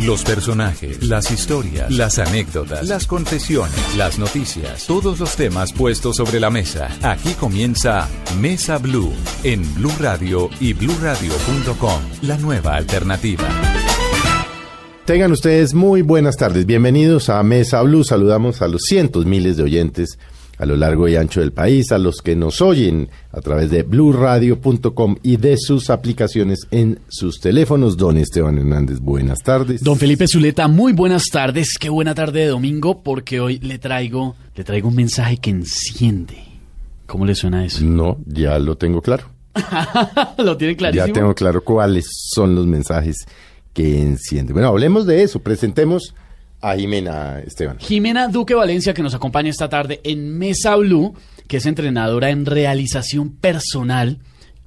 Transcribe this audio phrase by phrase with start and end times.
[0.00, 6.38] Los personajes, las historias, las anécdotas, las confesiones, las noticias, todos los temas puestos sobre
[6.38, 6.90] la mesa.
[7.02, 8.06] Aquí comienza
[8.38, 9.10] Mesa Blue
[9.42, 13.48] en Blue Radio y bluradio.com, la nueva alternativa.
[15.06, 16.66] Tengan ustedes muy buenas tardes.
[16.66, 18.04] Bienvenidos a Mesa Blue.
[18.04, 20.18] Saludamos a los cientos miles de oyentes
[20.58, 23.82] a lo largo y ancho del país, a los que nos oyen a través de
[23.82, 27.96] bluradio.com y de sus aplicaciones en sus teléfonos.
[27.96, 29.82] Don Esteban Hernández, buenas tardes.
[29.82, 31.76] Don Felipe Zuleta, muy buenas tardes.
[31.78, 36.38] Qué buena tarde de domingo porque hoy le traigo, le traigo un mensaje que enciende.
[37.06, 37.84] ¿Cómo le suena eso?
[37.84, 39.24] No, ya lo tengo claro.
[40.38, 41.06] lo tiene clarísimo.
[41.06, 43.26] Ya tengo claro cuáles son los mensajes
[43.72, 44.54] que encienden.
[44.54, 45.40] Bueno, hablemos de eso.
[45.40, 46.14] Presentemos
[46.60, 47.78] a Jimena Esteban.
[47.78, 51.14] Jimena Duque Valencia, que nos acompaña esta tarde en Mesa Blue,
[51.46, 54.18] que es entrenadora en realización personal.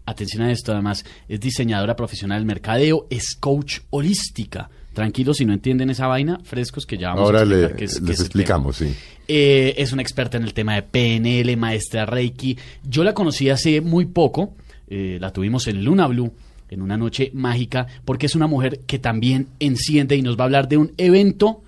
[0.05, 4.69] Atención a esto, además, es diseñadora profesional del mercadeo, es coach holística.
[4.93, 7.85] Tranquilos, si no entienden esa vaina, frescos que ya vamos Ahora a le, explicar qué
[7.85, 8.93] es- les explicamos, sí.
[9.27, 12.57] eh, es una experta en el tema de PNL, maestra Reiki.
[12.83, 14.55] Yo la conocí hace muy poco,
[14.87, 16.33] eh, la tuvimos en Luna Blue,
[16.71, 20.45] en una noche mágica, porque es una mujer que también enciende y nos va a
[20.45, 21.61] hablar de un evento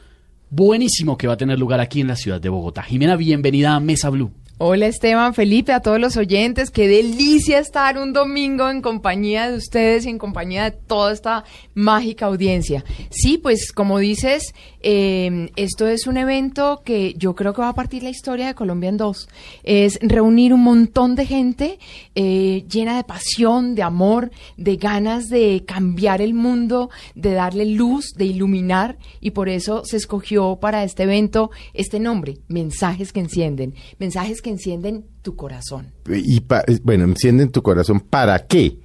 [0.52, 2.84] buenísimo que va a tener lugar aquí en la ciudad de Bogotá.
[2.84, 4.32] Jimena, bienvenida a Mesa Blue.
[4.64, 6.70] Hola Esteban, Felipe, a todos los oyentes.
[6.70, 11.46] Qué delicia estar un domingo en compañía de ustedes y en compañía de toda esta
[11.74, 12.86] mágica audiencia.
[13.10, 17.76] Sí, pues como dices, eh, esto es un evento que yo creo que va a
[17.76, 19.30] partir la historia de Colombia en dos.
[19.64, 21.80] Es reunir un montón de gente
[22.16, 28.14] eh, llena de pasión, de amor, de ganas de cambiar el mundo, de darle luz,
[28.16, 33.74] de iluminar y por eso se escogió para este evento este nombre, Mensajes que encienden.
[34.00, 35.94] Mensajes que encienden tu corazón.
[36.10, 38.00] Y eh, bueno, encienden tu corazón.
[38.00, 38.80] ¿Para qué?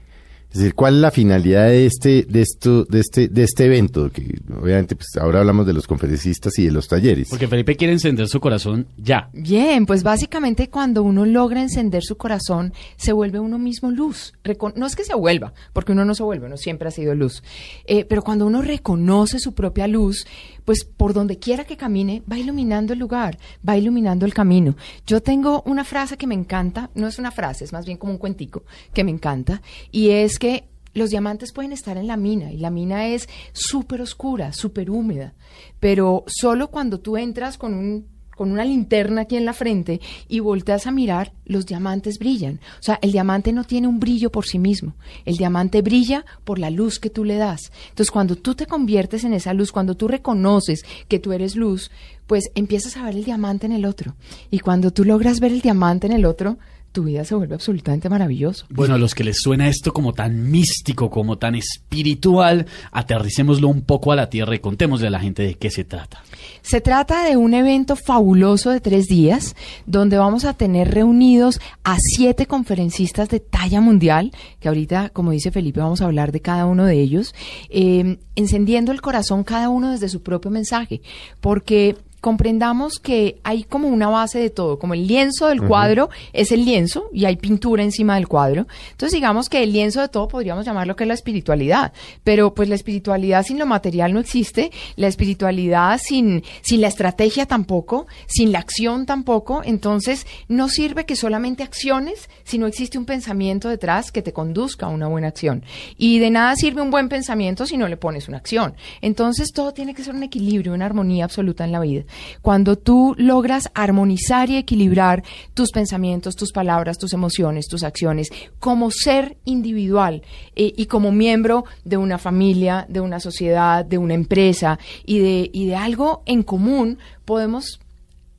[0.56, 4.10] Es decir, ¿cuál es la finalidad de este, de esto, de este, de este evento?
[4.10, 7.28] Que obviamente, pues ahora hablamos de los conferencistas y de los talleres.
[7.28, 9.28] Porque Felipe quiere encender su corazón ya.
[9.34, 14.32] Bien, pues básicamente cuando uno logra encender su corazón, se vuelve uno mismo luz.
[14.44, 17.14] Recon- no es que se vuelva, porque uno no se vuelve, uno siempre ha sido
[17.14, 17.42] luz.
[17.84, 20.26] Eh, pero cuando uno reconoce su propia luz,
[20.66, 24.76] pues por donde quiera que camine, va iluminando el lugar, va iluminando el camino.
[25.06, 28.12] Yo tengo una frase que me encanta, no es una frase, es más bien como
[28.12, 32.52] un cuentico que me encanta, y es que los diamantes pueden estar en la mina
[32.52, 35.34] y la mina es súper oscura, súper húmeda,
[35.78, 40.40] pero solo cuando tú entras con un con una linterna aquí en la frente y
[40.40, 42.60] volteas a mirar, los diamantes brillan.
[42.78, 44.94] O sea, el diamante no tiene un brillo por sí mismo.
[45.24, 47.72] El diamante brilla por la luz que tú le das.
[47.88, 51.90] Entonces, cuando tú te conviertes en esa luz, cuando tú reconoces que tú eres luz,
[52.26, 54.14] pues empiezas a ver el diamante en el otro.
[54.50, 56.58] Y cuando tú logras ver el diamante en el otro,
[56.96, 58.64] tu vida se vuelve absolutamente maravilloso.
[58.70, 63.82] Bueno, a los que les suena esto como tan místico, como tan espiritual, aterricémoslo un
[63.82, 66.22] poco a la tierra y contémosle a la gente de qué se trata.
[66.62, 71.98] Se trata de un evento fabuloso de tres días donde vamos a tener reunidos a
[72.00, 76.64] siete conferencistas de talla mundial, que ahorita, como dice Felipe, vamos a hablar de cada
[76.64, 77.34] uno de ellos,
[77.68, 81.02] eh, encendiendo el corazón cada uno desde su propio mensaje,
[81.42, 81.94] porque
[82.26, 86.64] comprendamos que hay como una base de todo, como el lienzo del cuadro es el
[86.64, 88.66] lienzo y hay pintura encima del cuadro.
[88.90, 91.92] Entonces digamos que el lienzo de todo podríamos llamarlo que es la espiritualidad,
[92.24, 97.46] pero pues la espiritualidad sin lo material no existe, la espiritualidad sin, sin la estrategia
[97.46, 103.04] tampoco, sin la acción tampoco, entonces no sirve que solamente acciones si no existe un
[103.04, 105.62] pensamiento detrás que te conduzca a una buena acción.
[105.96, 108.74] Y de nada sirve un buen pensamiento si no le pones una acción.
[109.00, 112.02] Entonces todo tiene que ser un equilibrio, una armonía absoluta en la vida.
[112.42, 115.22] Cuando tú logras armonizar y equilibrar
[115.54, 120.22] tus pensamientos, tus palabras, tus emociones, tus acciones, como ser individual
[120.54, 125.50] eh, y como miembro de una familia, de una sociedad, de una empresa y de,
[125.52, 127.80] y de algo en común, podemos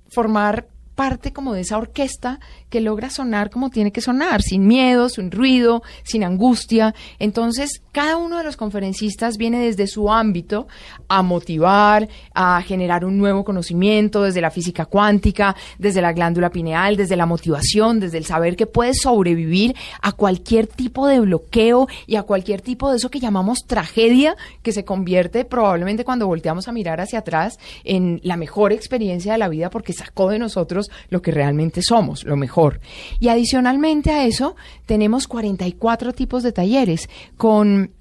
[0.10, 2.40] formar parte como de esa orquesta
[2.72, 6.96] que logra sonar como tiene que sonar, sin miedo, sin ruido, sin angustia.
[7.20, 10.68] Entonces, cada uno de los conferencistas viene desde su ámbito
[11.08, 16.98] a motivar, a generar un nuevo conocimiento desde la física cuántica, desde la glándula pineal,
[16.98, 22.16] desde la motivación, desde el saber que puedes sobrevivir a cualquier tipo de bloqueo y
[22.16, 26.72] a cualquier tipo de eso que llamamos tragedia, que se convierte probablemente cuando volteamos a
[26.72, 31.22] mirar hacia atrás en la mejor experiencia de la vida porque sacó de nosotros lo
[31.22, 32.80] que realmente somos, lo mejor.
[33.20, 34.56] Y adicionalmente a eso,
[34.86, 37.92] tenemos 44 tipos de talleres con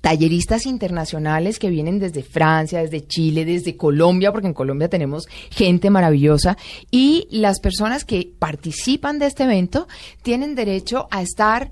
[0.00, 5.90] talleristas internacionales que vienen desde Francia, desde Chile, desde Colombia, porque en Colombia tenemos gente
[5.90, 6.56] maravillosa,
[6.90, 9.88] y las personas que participan de este evento
[10.22, 11.70] tienen derecho a estar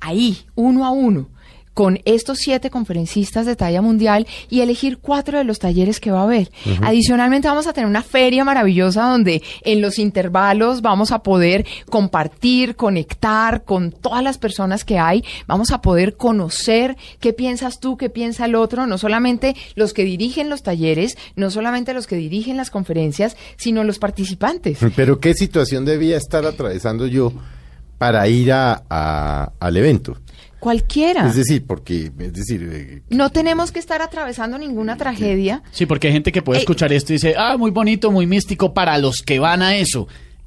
[0.00, 1.30] ahí, uno a uno
[1.74, 6.20] con estos siete conferencistas de talla mundial y elegir cuatro de los talleres que va
[6.20, 6.50] a haber.
[6.82, 12.76] Adicionalmente vamos a tener una feria maravillosa donde en los intervalos vamos a poder compartir,
[12.76, 18.10] conectar con todas las personas que hay, vamos a poder conocer qué piensas tú, qué
[18.10, 22.56] piensa el otro, no solamente los que dirigen los talleres, no solamente los que dirigen
[22.56, 24.78] las conferencias, sino los participantes.
[24.96, 27.32] Pero ¿qué situación debía estar atravesando yo
[27.98, 30.16] para ir a, a- al evento?
[30.62, 31.26] Cualquiera.
[31.26, 35.60] Es decir, porque, es decir, eh, No tenemos que estar atravesando ninguna tragedia.
[35.72, 38.28] Sí, porque hay gente que puede Eh, escuchar esto y dice, ah, muy bonito, muy
[38.28, 40.06] místico para los que van a eso.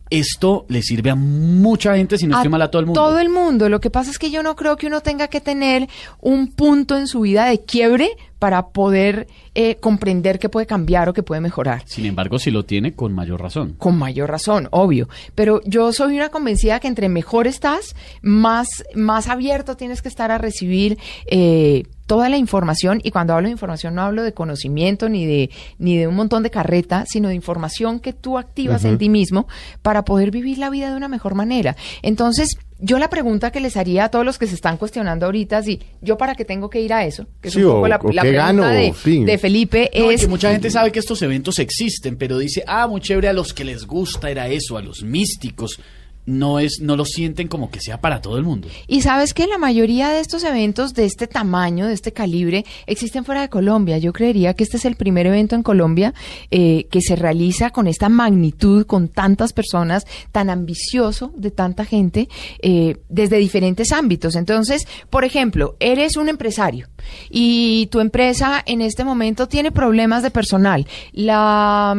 [0.09, 3.01] Esto le sirve a mucha gente, si no estoy mal, a todo el mundo.
[3.01, 3.67] Todo el mundo.
[3.67, 5.89] Lo que pasa es que yo no creo que uno tenga que tener
[6.21, 11.13] un punto en su vida de quiebre para poder eh, comprender que puede cambiar o
[11.13, 11.83] que puede mejorar.
[11.85, 13.75] Sin embargo, si lo tiene, con mayor razón.
[13.77, 15.07] Con mayor razón, obvio.
[15.35, 20.31] Pero yo soy una convencida que entre mejor estás, más, más abierto tienes que estar
[20.31, 20.97] a recibir
[21.27, 22.99] eh, toda la información.
[23.03, 25.49] Y cuando hablo de información no hablo de conocimiento ni de,
[25.79, 29.47] ni de un montón de carreta, sino de información que tú activas en ti mismo
[29.81, 31.75] para poder vivir la vida de una mejor manera.
[32.01, 35.63] Entonces, yo la pregunta que les haría a todos los que se están cuestionando ahorita,
[35.63, 37.87] si yo para qué tengo que ir a eso, que es Sí, un poco o-
[37.87, 38.93] la, o la qué pregunta gano, de,
[39.25, 42.87] de Felipe, No, es que mucha gente sabe que estos eventos existen, pero dice, ah,
[42.87, 45.79] muy chévere a los que les gusta era eso, a los místicos.
[46.25, 48.67] No es, no lo sienten como que sea para todo el mundo.
[48.87, 53.25] Y sabes que la mayoría de estos eventos de este tamaño, de este calibre, existen
[53.25, 53.97] fuera de Colombia.
[53.97, 56.13] Yo creería que este es el primer evento en Colombia
[56.51, 62.27] eh, que se realiza con esta magnitud, con tantas personas, tan ambicioso de tanta gente,
[62.61, 64.35] eh, desde diferentes ámbitos.
[64.35, 66.87] Entonces, por ejemplo, eres un empresario
[67.29, 70.87] y tu empresa en este momento tiene problemas de personal.
[71.11, 71.95] La...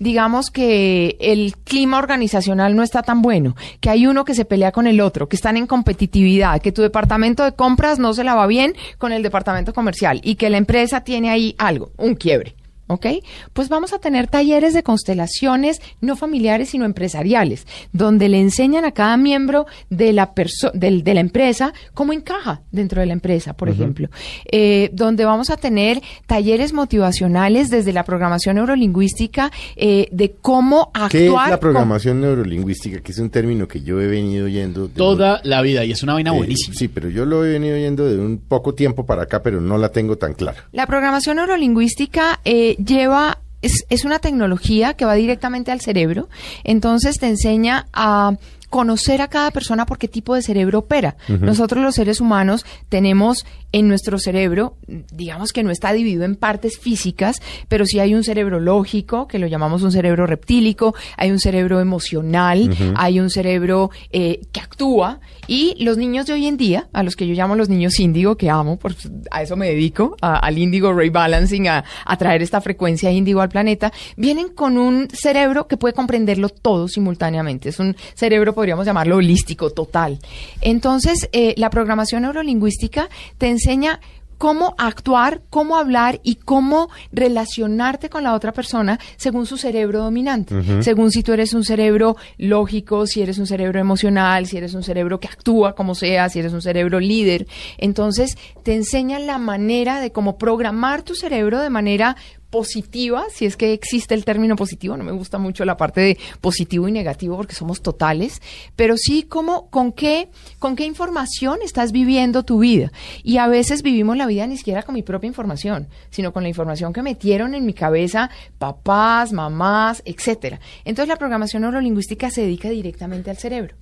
[0.00, 4.72] digamos que el clima organizacional no está tan bueno, que hay uno que se pelea
[4.72, 8.34] con el otro, que están en competitividad, que tu departamento de compras no se la
[8.34, 12.56] va bien con el departamento comercial y que la empresa tiene ahí algo, un quiebre.
[12.90, 13.06] ¿Ok?
[13.52, 18.90] Pues vamos a tener talleres de constelaciones no familiares, sino empresariales, donde le enseñan a
[18.90, 23.52] cada miembro de la, perso- del- de la empresa cómo encaja dentro de la empresa,
[23.54, 24.08] por ejemplo.
[24.50, 31.10] Eh, donde vamos a tener talleres motivacionales desde la programación neurolingüística eh, de cómo actuar.
[31.10, 33.00] ¿qué es la con- programación neurolingüística?
[33.00, 34.88] Que es un término que yo he venido oyendo.
[34.88, 36.74] de Toda la vida, y es una vaina eh, buenísima.
[36.74, 39.78] sí, pero yo lo he venido oyendo de un poco tiempo para acá, pero no
[39.78, 40.64] la tengo tan clara.
[40.72, 46.28] La programación neurolingüística eh, lleva, es, es una tecnología que va directamente al cerebro,
[46.64, 48.32] entonces te enseña a
[48.70, 51.16] conocer a cada persona por qué tipo de cerebro opera.
[51.28, 54.76] Nosotros los seres humanos tenemos en nuestro cerebro,
[55.12, 59.40] digamos que no está dividido en partes físicas, pero sí hay un cerebro lógico, que
[59.40, 65.20] lo llamamos un cerebro reptílico, hay un cerebro emocional, hay un cerebro eh, que actúa,
[65.50, 68.36] y los niños de hoy en día, a los que yo llamo los niños índigo,
[68.36, 68.94] que amo, por,
[69.32, 73.48] a eso me dedico, al índigo ray balancing, a, a traer esta frecuencia índigo al
[73.48, 77.70] planeta, vienen con un cerebro que puede comprenderlo todo simultáneamente.
[77.70, 80.20] Es un cerebro, podríamos llamarlo holístico, total.
[80.60, 83.98] Entonces, eh, la programación neurolingüística te enseña
[84.40, 90.82] cómo actuar, cómo hablar y cómo relacionarte con la otra persona según su cerebro dominante,
[90.82, 94.82] según si tú eres un cerebro lógico, si eres un cerebro emocional, si eres un
[94.82, 97.46] cerebro que actúa como sea, si eres un cerebro líder.
[97.76, 102.16] Entonces, te enseñan la manera de cómo programar tu cerebro de manera
[102.50, 106.18] positiva, si es que existe el término positivo, no me gusta mucho la parte de
[106.40, 108.42] positivo y negativo porque somos totales,
[108.76, 110.28] pero sí como con qué
[110.58, 112.92] con qué información estás viviendo tu vida.
[113.22, 116.48] Y a veces vivimos la vida ni siquiera con mi propia información, sino con la
[116.48, 120.60] información que metieron en mi cabeza papás, mamás, etcétera.
[120.84, 123.76] Entonces la programación neurolingüística se dedica directamente al cerebro.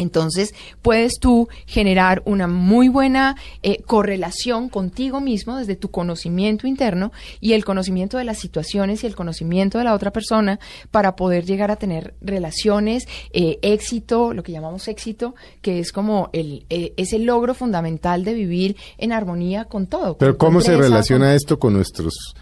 [0.00, 7.12] Entonces, puedes tú generar una muy buena eh, correlación contigo mismo desde tu conocimiento interno
[7.40, 10.58] y el conocimiento de las situaciones y el conocimiento de la otra persona
[10.90, 16.30] para poder llegar a tener relaciones, eh, éxito, lo que llamamos éxito, que es como
[16.32, 20.16] el, eh, ese logro fundamental de vivir en armonía con todo.
[20.16, 22.34] Pero con ¿cómo se relaciona con- esto con nuestros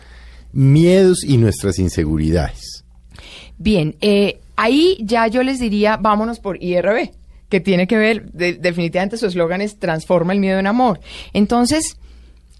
[0.53, 2.85] miedos y nuestras inseguridades?
[3.59, 7.11] Bien, eh, ahí ya yo les diría, vámonos por IRB,
[7.49, 11.01] que tiene que ver, de- definitivamente su eslogan es transforma el miedo en amor.
[11.33, 11.97] Entonces,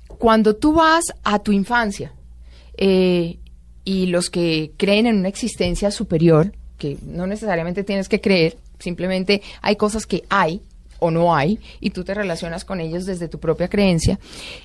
[0.07, 2.13] cuando tú vas a tu infancia
[2.77, 3.39] eh,
[3.85, 9.43] y los que creen en una existencia superior, que no necesariamente tienes que creer, simplemente
[9.63, 10.63] hay cosas que hay
[11.01, 14.19] o no hay y tú te relacionas con ellos desde tu propia creencia.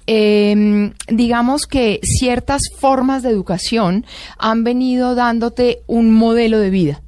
[0.08, 4.04] Eh, digamos que ciertas formas de educación
[4.40, 7.02] han venido dándote un modelo de vida.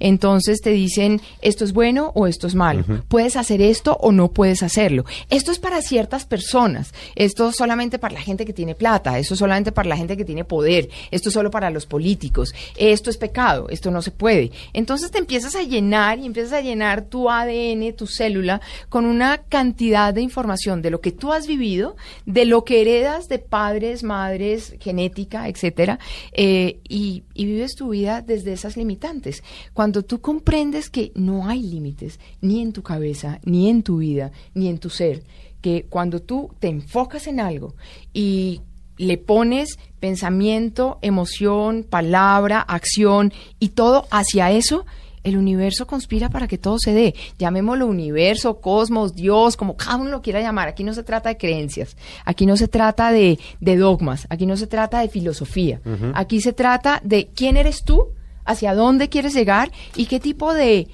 [0.00, 2.84] Entonces te dicen esto es bueno o esto es malo.
[3.08, 5.04] Puedes hacer esto o no puedes hacerlo.
[5.30, 6.92] Esto es para ciertas personas.
[7.14, 9.18] Esto es solamente para la gente que tiene plata.
[9.18, 10.88] Esto es solamente para la gente que tiene poder.
[11.10, 12.54] Esto es solo para los políticos.
[12.76, 13.68] Esto es pecado.
[13.68, 14.52] Esto no se puede.
[14.72, 19.38] Entonces te empiezas a llenar y empiezas a llenar tu ADN, tu célula, con una
[19.38, 24.02] cantidad de información de lo que tú has vivido, de lo que heredas de padres,
[24.02, 25.98] madres, genética, etcétera,
[26.32, 29.44] eh, y, y vives tu vida desde esas limitantes.
[29.72, 34.32] Cuando tú comprendes que no hay límites, ni en tu cabeza, ni en tu vida,
[34.54, 35.22] ni en tu ser,
[35.62, 37.74] que cuando tú te enfocas en algo
[38.12, 38.60] y
[38.96, 44.84] le pones pensamiento, emoción, palabra, acción y todo hacia eso,
[45.22, 47.14] el universo conspira para que todo se dé.
[47.38, 50.68] Llamémoslo universo, cosmos, Dios, como cada uno lo quiera llamar.
[50.68, 54.56] Aquí no se trata de creencias, aquí no se trata de, de dogmas, aquí no
[54.56, 55.80] se trata de filosofía.
[56.14, 58.08] Aquí se trata de quién eres tú,
[58.44, 60.88] hacia dónde quieres llegar y qué tipo de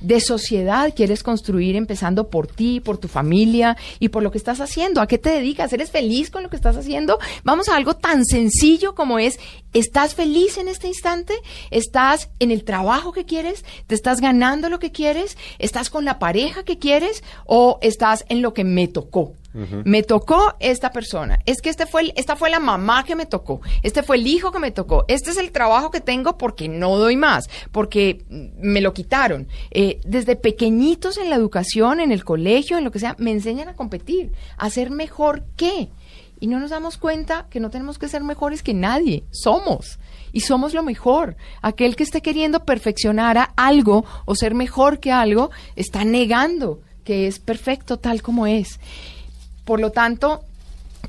[0.00, 4.60] de sociedad quieres construir empezando por ti, por tu familia y por lo que estás
[4.60, 5.00] haciendo.
[5.00, 5.72] ¿A qué te dedicas?
[5.72, 7.18] ¿Eres feliz con lo que estás haciendo?
[7.44, 9.38] Vamos a algo tan sencillo como es,
[9.72, 11.34] ¿estás feliz en este instante?
[11.70, 13.64] ¿Estás en el trabajo que quieres?
[13.86, 15.36] ¿Te estás ganando lo que quieres?
[15.58, 17.22] ¿Estás con la pareja que quieres?
[17.46, 19.32] ¿O estás en lo que me tocó?
[19.84, 21.40] Me tocó esta persona.
[21.46, 23.60] Es que este fue esta fue la mamá que me tocó.
[23.82, 25.04] Este fue el hijo que me tocó.
[25.08, 29.48] Este es el trabajo que tengo porque no doy más, porque me lo quitaron.
[29.70, 33.68] Eh, desde pequeñitos en la educación, en el colegio, en lo que sea, me enseñan
[33.68, 35.88] a competir, a ser mejor que.
[36.40, 39.24] Y no nos damos cuenta que no tenemos que ser mejores que nadie.
[39.30, 39.98] Somos.
[40.32, 41.36] Y somos lo mejor.
[41.62, 47.26] Aquel que esté queriendo perfeccionar a algo o ser mejor que algo, está negando que
[47.26, 48.78] es perfecto tal como es.
[49.68, 50.44] Por lo tanto,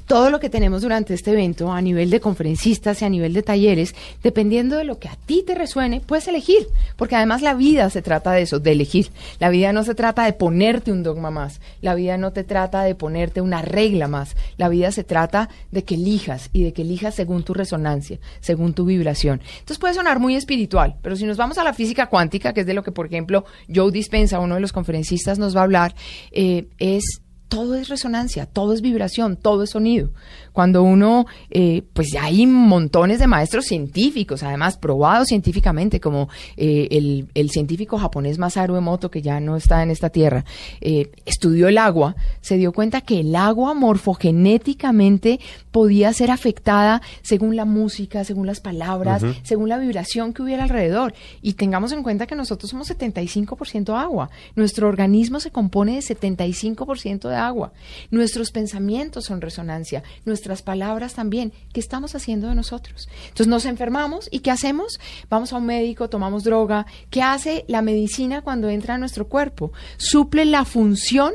[0.06, 3.42] todo lo que tenemos durante este evento a nivel de conferencistas y a nivel de
[3.42, 7.90] talleres, dependiendo de lo que a ti te resuene, puedes elegir, porque además la vida
[7.90, 9.12] se trata de eso, de elegir.
[9.40, 12.84] La vida no se trata de ponerte un dogma más, la vida no te trata
[12.84, 16.82] de ponerte una regla más, la vida se trata de que elijas y de que
[16.82, 19.40] elijas según tu resonancia, según tu vibración.
[19.52, 22.68] Entonces puede sonar muy espiritual, pero si nos vamos a la física cuántica, que es
[22.68, 25.96] de lo que, por ejemplo, Joe Dispensa, uno de los conferencistas, nos va a hablar,
[26.34, 30.12] eh, es todo es resonancia, todo es vibración, todo es sonido.
[30.60, 36.90] Cuando uno, eh, pues ya hay montones de maestros científicos, además probados científicamente, como eh,
[37.34, 40.44] el, científico japonés Masaru Emoto, que ya no está en esta tierra,
[40.82, 45.40] eh, estudió el agua, se dio cuenta que el agua morfogenéticamente
[45.72, 51.14] podía ser afectada según la música, según las palabras, según la vibración que hubiera alrededor.
[51.42, 54.30] Y tengamos en cuenta que nosotros somos 75% agua.
[54.58, 57.72] Nuestro organismo se compone de 75% de agua.
[58.12, 60.04] Nuestros pensamientos son resonancia,
[60.50, 61.54] nuestras palabras también.
[61.72, 63.08] ¿Qué estamos haciendo de nosotros?
[63.24, 65.00] Entonces nos enfermamos y ¿qué hacemos?
[65.30, 66.88] Vamos a un médico, tomamos droga.
[67.12, 69.72] ¿Qué hace la medicina cuando entra a nuestro cuerpo?
[69.98, 71.34] Suple la función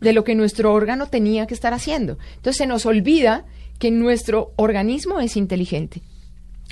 [0.00, 2.16] de lo que nuestro órgano tenía que estar haciendo.
[2.36, 3.44] Entonces se nos olvida
[3.80, 6.02] que nuestro organismo es inteligente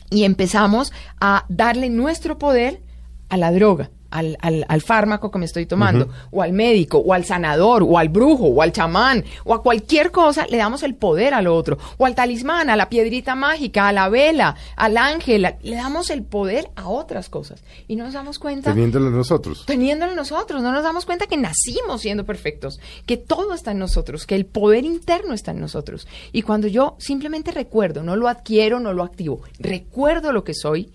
[0.08, 2.80] y empezamos a darle nuestro poder
[3.28, 7.12] a la droga al, al, al, fármaco que me estoy tomando, o al médico, o
[7.14, 10.94] al sanador, o al brujo, o al chamán, o a cualquier cosa, le damos el
[10.94, 15.48] poder al otro, o al talismán, a la piedrita mágica, a la vela, al ángel,
[15.62, 17.62] le damos el poder a otras cosas.
[17.88, 18.70] Y no nos damos cuenta.
[18.70, 19.64] Teniéndolo nosotros.
[19.66, 24.26] Teniéndolo nosotros, no nos damos cuenta que nacimos siendo perfectos, que todo está en nosotros,
[24.26, 26.06] que el poder interno está en nosotros.
[26.32, 30.92] Y cuando yo simplemente recuerdo, no lo adquiero, no lo activo, recuerdo lo que soy,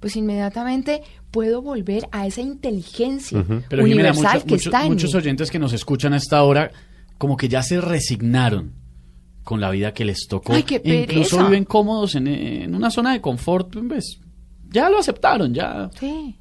[0.00, 5.72] pues inmediatamente puedo volver a esa inteligencia universal que está en Muchos oyentes que nos
[5.72, 6.70] escuchan a esta hora
[7.18, 8.74] como que ya se resignaron
[9.42, 10.52] con la vida que les tocó.
[10.52, 14.20] Ay, qué Incluso viven cómodos en, en, una zona de confort, pues
[14.70, 15.90] ya lo aceptaron, ya.
[15.98, 16.36] Sí.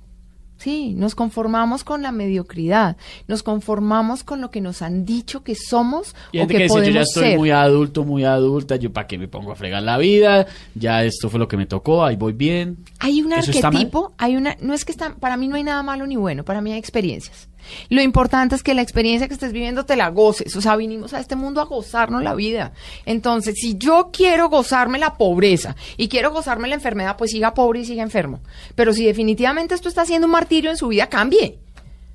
[0.61, 2.95] Sí, nos conformamos con la mediocridad,
[3.27, 6.85] nos conformamos con lo que nos han dicho que somos y o que, que dice,
[6.85, 9.97] yo ya estoy muy adulto, muy adulta, yo para qué me pongo a fregar la
[9.97, 12.77] vida, ya esto fue lo que me tocó, ahí voy bien.
[12.99, 16.05] Hay un arquetipo, hay una, no es que está, para mí no hay nada malo
[16.05, 17.47] ni bueno, para mí hay experiencias.
[17.89, 20.55] Lo importante es que la experiencia que estés viviendo te la goces.
[20.55, 22.73] O sea, vinimos a este mundo a gozarnos la vida.
[23.05, 27.81] Entonces, si yo quiero gozarme la pobreza y quiero gozarme la enfermedad, pues siga pobre
[27.81, 28.39] y siga enfermo.
[28.75, 31.59] Pero si definitivamente esto está haciendo un martirio en su vida, cambie.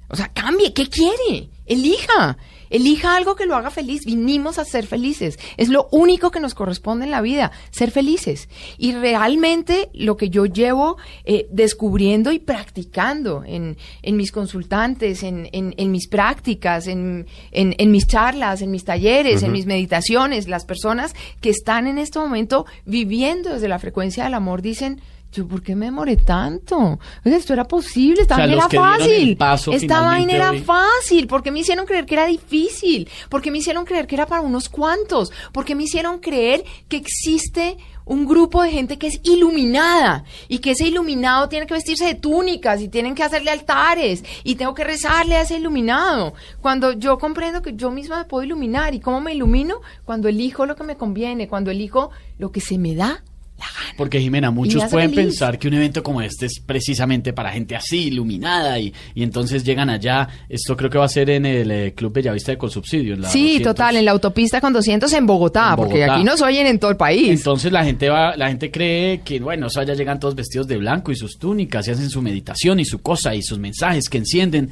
[0.08, 0.72] O sea, cambie.
[0.72, 1.50] ¿Qué quiere?
[1.66, 2.36] Elija.
[2.70, 4.04] Elija algo que lo haga feliz.
[4.04, 5.38] Vinimos a ser felices.
[5.56, 8.48] Es lo único que nos corresponde en la vida, ser felices.
[8.78, 15.48] Y realmente lo que yo llevo eh, descubriendo y practicando en, en mis consultantes, en,
[15.52, 21.50] en, mis prácticas, en, mis charlas, en mis talleres, en mis meditaciones, las personas que
[21.50, 25.00] están en este momento viviendo desde la frecuencia del amor dicen,
[25.36, 26.98] Yo, ¿por qué me demoré tanto?
[27.22, 29.36] Esto era posible, esta O sea, vaina era fácil.
[29.36, 30.60] paso Esta vaina era hoy.
[30.60, 31.26] fácil.
[31.26, 33.06] ¿Por qué me hicieron creer que era difícil?
[33.28, 35.30] ¿Por qué me hicieron creer que era para unos cuantos?
[35.52, 37.76] ¿Por qué me hicieron creer que existe
[38.06, 42.14] un grupo de gente que es iluminada y que ese iluminado tiene que vestirse de
[42.14, 46.32] túnicas y tienen que hacerle altares y tengo que rezarle a ese iluminado?
[46.62, 50.64] Cuando yo comprendo que yo misma me puedo iluminar y cómo me ilumino cuando elijo
[50.64, 53.22] lo que me conviene, cuando elijo lo que se me da
[53.58, 53.94] la gana.
[53.96, 55.24] Porque Jimena, muchos pueden feliz.
[55.26, 59.64] pensar que un evento como este es precisamente para gente así, iluminada, y, y entonces
[59.64, 60.28] llegan allá.
[60.48, 63.14] Esto creo que va a ser en el eh, Club Bellavista de Consubsidio.
[63.14, 63.72] en la Sí, 200.
[63.74, 66.14] total, en la autopista con 200 en Bogotá, En porque Bogotá.
[66.16, 67.30] aquí nos oyen en todo el país.
[67.30, 70.76] Entonces la gente va, la gente cree que bueno, eso allá llegan todos vestidos de
[70.76, 74.18] blanco y sus túnicas y hacen su meditación y su cosa y sus mensajes que
[74.18, 74.70] encienden.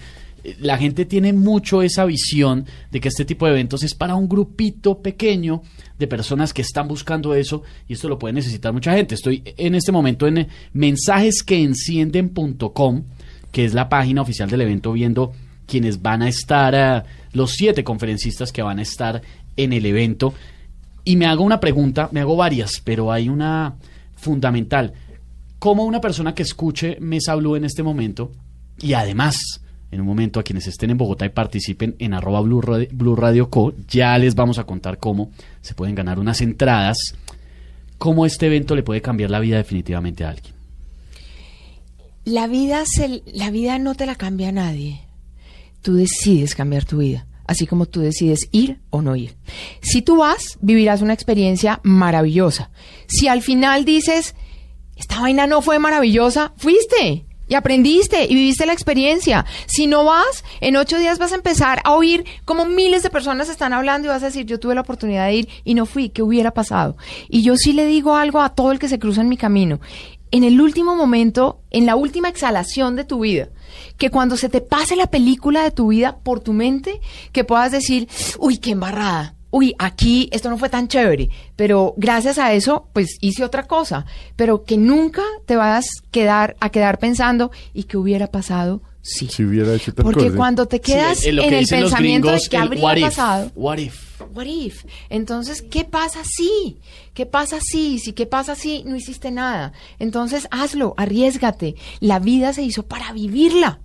[0.61, 4.29] La gente tiene mucho esa visión de que este tipo de eventos es para un
[4.29, 5.63] grupito pequeño
[5.99, 9.15] de personas que están buscando eso y esto lo puede necesitar mucha gente.
[9.15, 13.05] Estoy en este momento en mensajeskeencienden.com,
[13.51, 15.33] que es la página oficial del evento, viendo
[15.67, 19.23] quienes van a estar, eh, los siete conferencistas que van a estar
[19.57, 20.35] en el evento.
[21.05, 23.77] Y me hago una pregunta, me hago varias, pero hay una
[24.15, 24.93] fundamental.
[25.59, 28.31] ¿Cómo una persona que escuche Mesa Blue en este momento
[28.79, 29.64] y además
[29.95, 33.73] en un momento a quienes estén en Bogotá y participen en arroba Blue Radio, Co,
[33.89, 37.15] ya les vamos a contar cómo se pueden ganar unas entradas,
[37.97, 40.53] cómo este evento le puede cambiar la vida definitivamente a alguien?
[42.25, 42.83] La vida,
[43.27, 45.01] la vida no te la cambia a nadie.
[45.81, 49.37] Tú decides cambiar tu vida, así como tú decides ir o no ir.
[49.81, 52.71] Si tú vas, vivirás una experiencia maravillosa.
[53.07, 54.35] Si al final dices,
[54.97, 57.27] esta vaina no fue maravillosa, fuiste.
[57.49, 59.45] Y aprendiste y viviste la experiencia.
[59.67, 63.49] Si no vas, en ocho días vas a empezar a oír como miles de personas
[63.49, 66.09] están hablando y vas a decir, yo tuve la oportunidad de ir y no fui,
[66.09, 66.97] ¿qué hubiera pasado?
[67.29, 69.81] Y yo sí le digo algo a todo el que se cruza en mi camino.
[70.31, 73.51] En el último momento, en la última exhalación de tu vida,
[73.99, 77.01] que cuando se te pase la película de tu vida por tu mente,
[77.33, 78.09] que puedas decir,
[78.39, 79.37] uy, qué embarrada.
[79.57, 84.05] Uy, aquí esto no fue tan chévere, pero gracias a eso, pues hice otra cosa.
[84.35, 88.83] Pero que nunca te vayas quedar, a quedar pensando, ¿y qué hubiera pasado?
[89.01, 89.29] Sí.
[89.31, 90.37] Si hubiera hecho tal Porque cosa.
[90.37, 92.97] cuando te quedas Sí, eh, en que el pensamiento gringos, de qué el habría what
[92.97, 94.21] if, pasado, what if.
[94.35, 94.85] What if?
[95.09, 96.79] Entonces, ¿qué pasa si?
[97.13, 98.01] ¿Qué pasa si?
[98.01, 99.73] Si qué pasa si no hiciste nada.
[100.01, 101.77] Entonces, hazlo, arriesgate.
[102.01, 103.79] La vida se hizo para vivirla.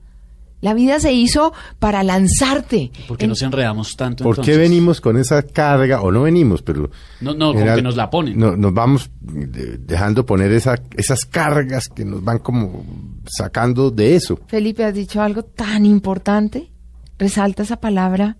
[0.61, 2.91] La vida se hizo para lanzarte.
[3.07, 6.01] ¿Por qué En- nos enredamos tanto ¿Por qué venimos con esa carga?
[6.01, 6.89] O no venimos, pero...
[7.21, 8.37] No, no, como que nos la ponen.
[8.37, 12.83] no- nos vamos de- dejando poner esa, esas cargas que nos van como
[13.25, 14.37] sacando de eso.
[14.47, 16.69] Felipe, has dicho algo tan importante.
[17.17, 18.35] Resalta esa palabra,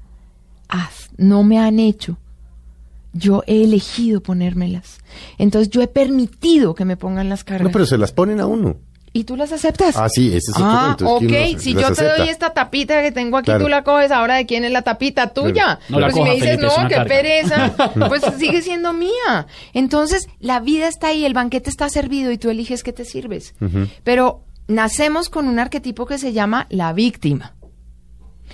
[0.67, 1.09] haz.
[1.17, 2.17] No me han hecho.
[3.13, 4.99] Yo he elegido ponérmelas.
[5.37, 7.63] Entonces yo he permitido que me pongan las cargas.
[7.67, 8.77] No, pero se las ponen a uno.
[9.13, 9.95] ¿Y tú las aceptas?
[9.97, 11.49] Ah, sí, ese es otro Ah, cuento, es que ok.
[11.51, 13.63] uno si yo te doy esta tapita que tengo aquí, Claro.
[13.65, 14.11] tú la coges.
[14.11, 15.33] Ahora, ¿de quién es la tapita?
[15.33, 15.79] Tuya.
[15.89, 17.05] No la Pero si coja, me dices, Felipe, no, qué carga".
[17.09, 17.73] pereza,
[18.09, 19.47] pues sigue siendo mía.
[19.73, 23.53] Entonces, la vida está ahí, el banquete está servido y tú eliges qué te sirves.
[24.03, 27.53] Pero nacemos con un arquetipo que se llama la víctima.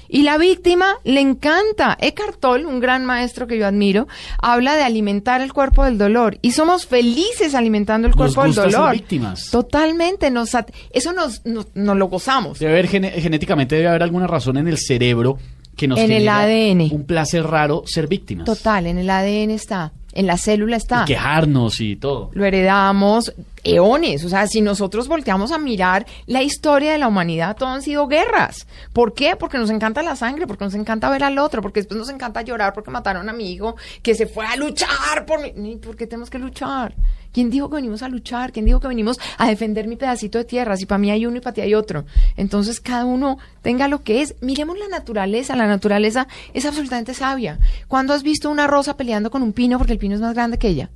[0.08, 1.98] Y la víctima le encanta.
[2.00, 4.08] Eckhart Tolle, un gran maestro que yo admiro,
[4.42, 6.38] habla de alimentar el cuerpo del dolor.
[6.42, 8.94] Y somos felices alimentando el Nos cuerpo del gusta ser dolor.
[8.94, 9.50] víctimas.
[9.52, 10.30] Totalmente.
[10.32, 10.50] Nos,
[10.92, 12.60] eso nos, nos, nos lo gozamos.
[12.60, 15.38] Debe haber gene- genéticamente debe haber alguna razón en el cerebro
[15.76, 16.90] que nos En el ADN.
[16.94, 18.46] un placer raro ser víctimas.
[18.46, 19.92] Total, en el ADN está.
[20.16, 21.04] En la célula está.
[21.04, 22.32] Y quejarnos y todo.
[22.34, 23.34] Lo heredamos
[23.66, 24.24] eones.
[24.24, 28.08] O sea, si nosotros volteamos a mirar la historia de la humanidad, todo han sido
[28.08, 28.66] guerras.
[28.94, 29.36] ¿Por qué?
[29.36, 32.42] Porque nos encanta la sangre, porque nos encanta ver al otro, porque después nos encanta
[32.42, 35.76] llorar porque mataron a mi hijo que se fue a luchar por mí.
[35.76, 36.96] ¿Por qué tenemos que luchar?
[37.36, 38.54] ¿Quién dijo que venimos a luchar?
[38.54, 40.78] ¿Quién dijo que venimos a defender mi pedacito de tierra?
[40.78, 42.06] Si para mí hay uno y para ti hay otro.
[42.38, 44.36] Entonces, cada uno tenga lo que es.
[44.40, 45.54] Miremos la naturaleza.
[45.58, 47.60] La naturaleza es absolutamente sabia.
[47.90, 50.58] ¿Cuándo has visto una rosa peleando con un pino porque el pino es más grande
[50.58, 50.90] que ella?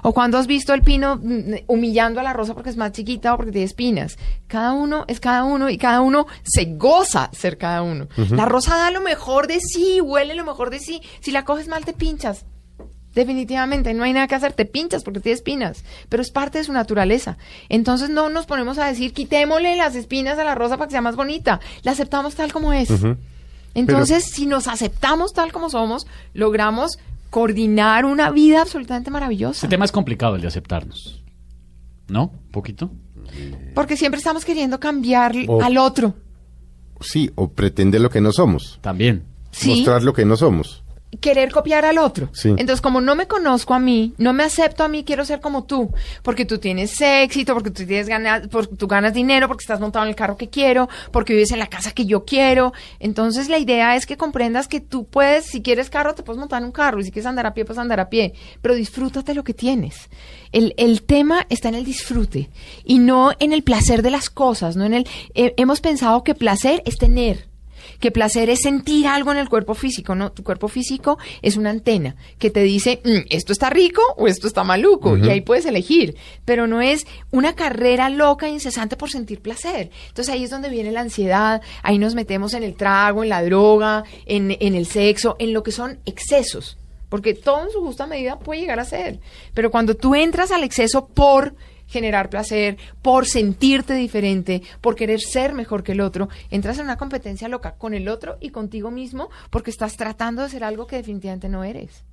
[0.00, 3.34] O cuando has visto el pino mm, humillando a la rosa porque es más chiquita
[3.34, 4.16] o porque tiene espinas.
[4.46, 8.08] Cada uno es cada uno y cada uno se goza ser cada uno.
[8.30, 11.02] La rosa da lo mejor de sí, huele lo mejor de sí.
[11.20, 12.46] Si la coges mal te pinchas.
[13.14, 16.64] Definitivamente, no hay nada que hacer, te pinchas porque tiene espinas, pero es parte de
[16.64, 17.36] su naturaleza.
[17.68, 21.00] Entonces no nos ponemos a decir, quitémosle las espinas a la rosa para que sea
[21.00, 22.88] más bonita, la aceptamos tal como es.
[23.74, 26.98] Entonces, si nos aceptamos tal como somos, logramos
[27.30, 29.58] coordinar una vida absolutamente maravillosa.
[29.66, 31.22] Este tema es complicado el de aceptarnos.
[32.06, 32.24] ¿No?
[32.32, 32.90] ¿Un poquito?
[33.74, 36.14] Porque siempre estamos queriendo cambiar O- al otro.
[37.00, 38.78] Sí, o pretender lo que no somos.
[38.80, 39.24] También.
[39.50, 39.70] Sí.
[39.70, 40.83] Mostrar lo que no somos.
[41.20, 42.30] Querer copiar al otro.
[42.32, 42.48] Sí.
[42.50, 45.64] Entonces, como no me conozco a mí, no me acepto a mí, quiero ser como
[45.64, 49.80] tú, porque tú tienes éxito, porque tú tienes ganas, porque tú ganas dinero, porque estás
[49.80, 52.72] montado en el carro que quiero, porque vives en la casa que yo quiero.
[52.98, 56.60] Entonces, la idea es que comprendas que tú puedes, si quieres carro, te puedes montar
[56.60, 59.34] en un carro, y si quieres andar a pie, puedes andar a pie, pero disfrútate
[59.34, 60.08] lo que tienes.
[60.52, 62.48] El, el tema está en el disfrute
[62.84, 66.34] y no en el placer de las cosas, no en el eh, hemos pensado que
[66.34, 67.53] placer es tener
[68.00, 70.32] que placer es sentir algo en el cuerpo físico, ¿no?
[70.32, 74.46] Tu cuerpo físico es una antena que te dice, "Mm, esto está rico o esto
[74.46, 79.10] está maluco, y ahí puedes elegir, pero no es una carrera loca e incesante por
[79.10, 79.90] sentir placer.
[80.08, 83.42] Entonces ahí es donde viene la ansiedad, ahí nos metemos en el trago, en la
[83.42, 86.76] droga, en, en el sexo, en lo que son excesos.
[87.08, 89.20] Porque todo en su justa medida puede llegar a ser.
[89.54, 91.54] Pero cuando tú entras al exceso por
[91.94, 96.98] generar placer, por sentirte diferente, por querer ser mejor que el otro, entras en una
[96.98, 100.96] competencia loca con el otro y contigo mismo porque estás tratando de ser algo que
[100.96, 102.04] definitivamente no eres.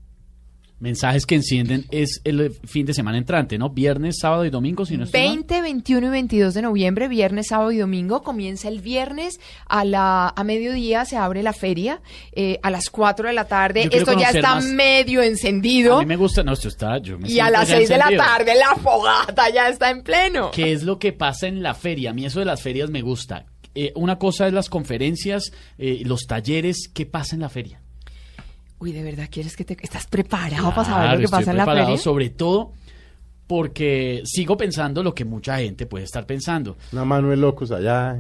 [0.82, 3.70] Mensajes que encienden es el fin de semana entrante, ¿no?
[3.70, 5.30] Viernes, sábado y domingo, si no estoy mal.
[5.36, 8.24] 20, 21 y 22 de noviembre, viernes, sábado y domingo.
[8.24, 12.02] Comienza el viernes a la a mediodía, se abre la feria.
[12.32, 14.66] eh, a las 4 de la tarde, esto ya está más.
[14.66, 15.98] medio encendido.
[15.98, 17.98] A mí me gusta, no, esto está, yo me Y a las ya 6 de
[17.98, 20.50] la tarde, la fogata ya está en pleno.
[20.52, 22.10] ¿Qué es lo que pasa en la feria?
[22.10, 23.46] A mí eso de las ferias me gusta.
[23.76, 26.90] Eh, una cosa es las conferencias, eh, los talleres.
[26.94, 27.81] ¿Qué pasa en la feria?
[28.82, 29.78] Uy, ¿de verdad quieres que te...
[29.82, 32.02] ¿Estás preparado para saber Claro, lo que pasa en la preparado, feria?
[32.02, 32.74] Sobre todo
[33.46, 36.78] porque sigo pensando lo que mucha gente puede estar pensando.
[36.92, 38.20] Una mano de locos allá.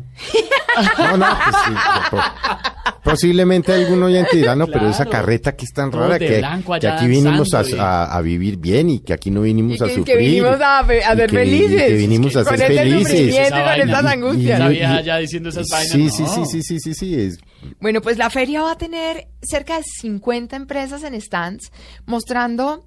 [0.99, 1.71] No, no, pues sí,
[2.11, 5.11] po- posiblemente algún oyente dirá, no, pero esa Claro.
[5.25, 8.57] carreta que es tan rara que, blanco que aquí vinimos a, y- a- a vivir
[8.57, 10.05] bien y que aquí no vinimos Y a que, sufrir.
[10.05, 11.81] que vinimos a, a y ser felices.
[11.87, 13.19] que vinimos a ser felices.
[13.19, 14.59] y con estas Y- angustias.
[14.59, 15.91] Esa y- vieja ya diciendo esas vainas.
[15.91, 16.09] Sí, no.
[16.11, 17.39] sí, sí, sí, sí, sí, sí, es-
[17.79, 21.71] Bueno, pues la feria va a tener cerca de 50 empresas en stands
[22.05, 22.85] mostrando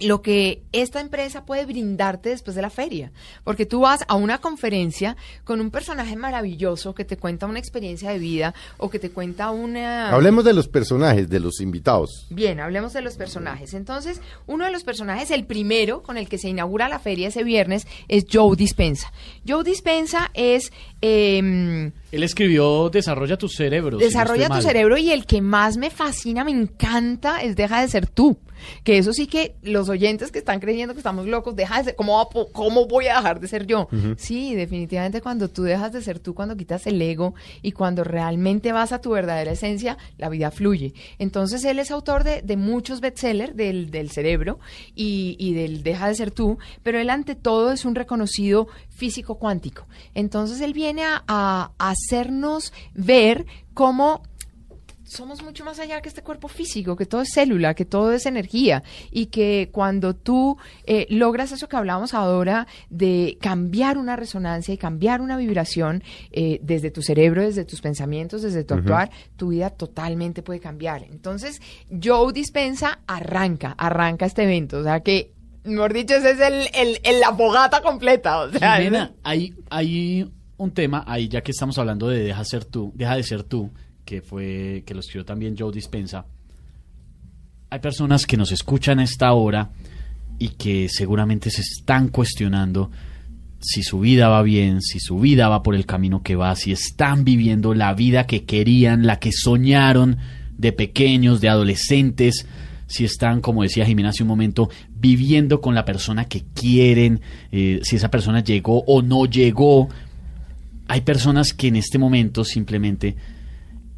[0.00, 3.12] lo que esta empresa puede brindarte después de la feria.
[3.44, 8.10] Porque tú vas a una conferencia con un personaje maravilloso que te cuenta una experiencia
[8.10, 10.10] de vida o que te cuenta una...
[10.10, 12.26] Hablemos de los personajes, de los invitados.
[12.30, 13.74] Bien, hablemos de los personajes.
[13.74, 17.44] Entonces, uno de los personajes, el primero con el que se inaugura la feria ese
[17.44, 19.12] viernes, es Joe Dispensa.
[19.46, 20.72] Joe Dispensa es...
[21.04, 23.98] em, Él escribió Desarrolla tu cerebro.
[23.98, 24.62] si no Desarrolla tu mal.
[24.62, 28.38] cerebro y el que más me fascina, me encanta, es Deja de ser tú.
[28.82, 31.96] Que eso sí que los oyentes que están creyendo que estamos locos, deja de ser,
[31.96, 33.88] ¿cómo, voy a dejar de ser yo?
[34.16, 38.72] Sí, definitivamente cuando tú dejas de ser tú, cuando quitas el ego y cuando realmente
[38.72, 40.94] vas a tu verdadera esencia, la vida fluye.
[41.18, 44.58] Entonces él es autor de, de muchos bestsellers del, del cerebro
[44.94, 49.36] y, y del Deja de ser tú, pero él ante todo es un reconocido físico
[49.36, 49.86] cuántico.
[50.14, 54.22] Entonces él viene a, hacernos ver cómo
[55.04, 58.26] somos mucho más allá que este cuerpo físico, que todo es célula, que todo es
[58.26, 64.72] energía y que cuando tú eh, logras eso que hablábamos ahora de cambiar una resonancia
[64.72, 66.02] y cambiar una vibración
[66.32, 71.04] eh, desde tu cerebro, desde tus pensamientos, desde tu actuar, tu vida totalmente puede cambiar.
[71.04, 71.60] Entonces,
[72.02, 75.33] Joe Dispensa arranca, arranca este evento, o sea que,
[75.64, 80.30] mejor dicho, ese es el, el- el- la fogata completa, o sea, Jimena, hay, hay
[80.56, 83.70] un tema ahí, ya que estamos hablando de Deja ser tú, Deja de ser tú,
[84.04, 86.26] que fue, que lo escribió también Joe Dispensa.
[87.70, 89.70] Hay personas que nos escuchan a esta hora
[90.38, 92.90] y que seguramente se están cuestionando
[93.60, 96.70] si su vida va bien, si su vida va por el camino que va, si
[96.70, 100.18] están viviendo la vida que querían, la que soñaron
[100.58, 102.46] de pequeños, de adolescentes,
[102.86, 104.68] si están, como decía Jimena hace un momento,
[105.04, 107.20] viviendo con la persona que quieren,
[107.52, 109.90] eh, si esa persona llegó o no llegó.
[110.88, 113.14] Hay personas que en este momento simplemente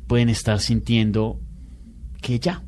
[0.09, 1.39] pueden estar sintiendo
[2.21, 2.65] que ya,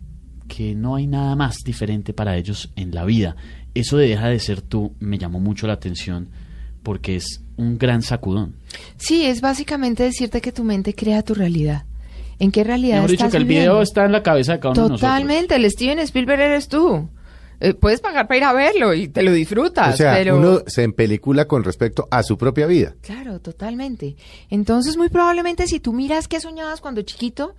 [0.47, 3.35] que no hay nada más diferente para ellos en la vida.
[3.75, 6.29] Eso de deja de ser tú me llamó mucho la atención
[6.85, 8.55] porque es un gran sacudón.
[8.99, 11.87] Sí, es básicamente decirte que tu mente crea tu realidad.
[12.39, 13.73] ¿En qué realidad Mejor dicho, que el viviendo?
[13.73, 15.11] video está en la cabeza de cada uno de nosotros.
[15.11, 17.09] Totalmente, el Steven Spielberg eres tú.
[17.61, 20.37] Eh, puedes pagar para ir a verlo y te lo disfrutas, O sea, pero...
[20.39, 22.95] uno se empelicula con respecto a su propia vida.
[23.01, 24.17] Claro, totalmente.
[24.51, 27.57] Entonces, muy probablemente si tú miras qué soñabas cuando chiquito,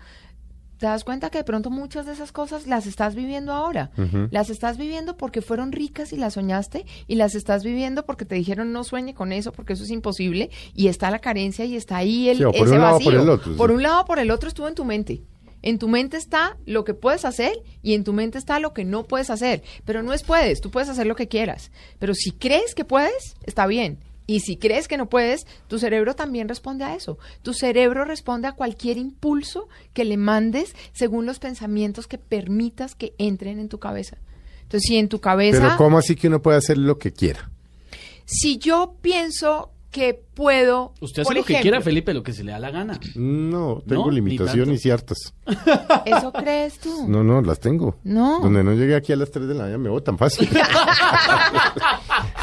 [0.78, 3.92] te das cuenta que de pronto muchas de esas cosas las estás viviendo ahora.
[4.32, 8.36] Las estás viviendo porque fueron ricas y las soñaste y las estás viviendo porque te
[8.36, 11.98] dijeron no sueñe con eso porque eso es imposible y está la carencia y está
[11.98, 13.12] ahí el Sí, por ese un lado vacío.
[13.12, 13.76] por el otro, Por sí.
[13.76, 15.22] un lado o por el otro estuvo en tu mente.
[15.62, 18.86] En tu mente está lo que puedes hacer y en tu mente está lo que
[18.86, 19.64] no puedes hacer.
[19.86, 21.72] Pero no es puedes, tú puedes hacer lo que quieras.
[22.00, 24.00] Pero si crees que puedes, está bien.
[24.30, 27.18] Y si crees que no puedes, tu cerebro también responde a eso.
[27.42, 33.14] Tu cerebro responde a cualquier impulso que le mandes según los pensamientos que permitas que
[33.18, 34.18] entren en tu cabeza.
[34.62, 35.60] Entonces, si en tu cabeza...
[35.60, 37.50] Pero ¿cómo así que uno puede hacer lo que quiera?
[38.26, 40.94] Si yo pienso que puedo...
[41.02, 43.00] Usted hace por lo que quiera, Felipe, lo que se le da la gana.
[43.16, 45.34] No, tengo No, limitaciones ciertas.
[46.06, 47.08] ¿Eso crees tú?
[47.08, 47.96] No, no, las tengo.
[48.04, 48.40] No.
[48.40, 50.48] Donde no llegué aquí a las 3 de la mañana me votan fácil.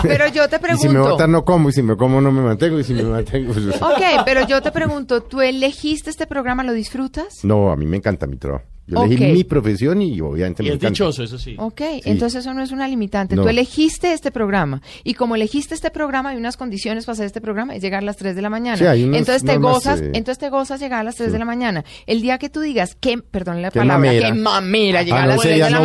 [0.02, 0.82] Pero yo te y pregunto...
[0.82, 3.04] si me votan no como, y si me como no me mantengo, y si me
[3.04, 3.52] mantengo...
[3.52, 6.64] pues- Ok, pero yo te pregunto, ¿tú elegiste este programa?
[6.64, 7.26] ¿Lo disfrutas?
[7.44, 8.64] No, a mí me encanta mi trabajo.
[8.88, 10.88] Yo elegí mi profesión y obviamente Y me es encanta.
[10.90, 11.56] dichoso, eso sí.
[11.58, 13.34] Ok, entonces eso no es una limitante.
[13.34, 13.42] No.
[13.42, 17.40] Tú elegiste este programa y como elegiste este programa hay unas condiciones para hacer este
[17.40, 18.76] programa es llegar a las 3 de la mañana.
[18.76, 21.38] Sí, hay unas entonces te gozas, eh, entonces te gozas llegar a las 3 de
[21.38, 21.84] la mañana.
[22.06, 24.28] El día que tú digas que, perdón la Qué palabra, mamera.
[24.28, 25.84] que mamera llegar Ah, a no, las ese 3 día de la no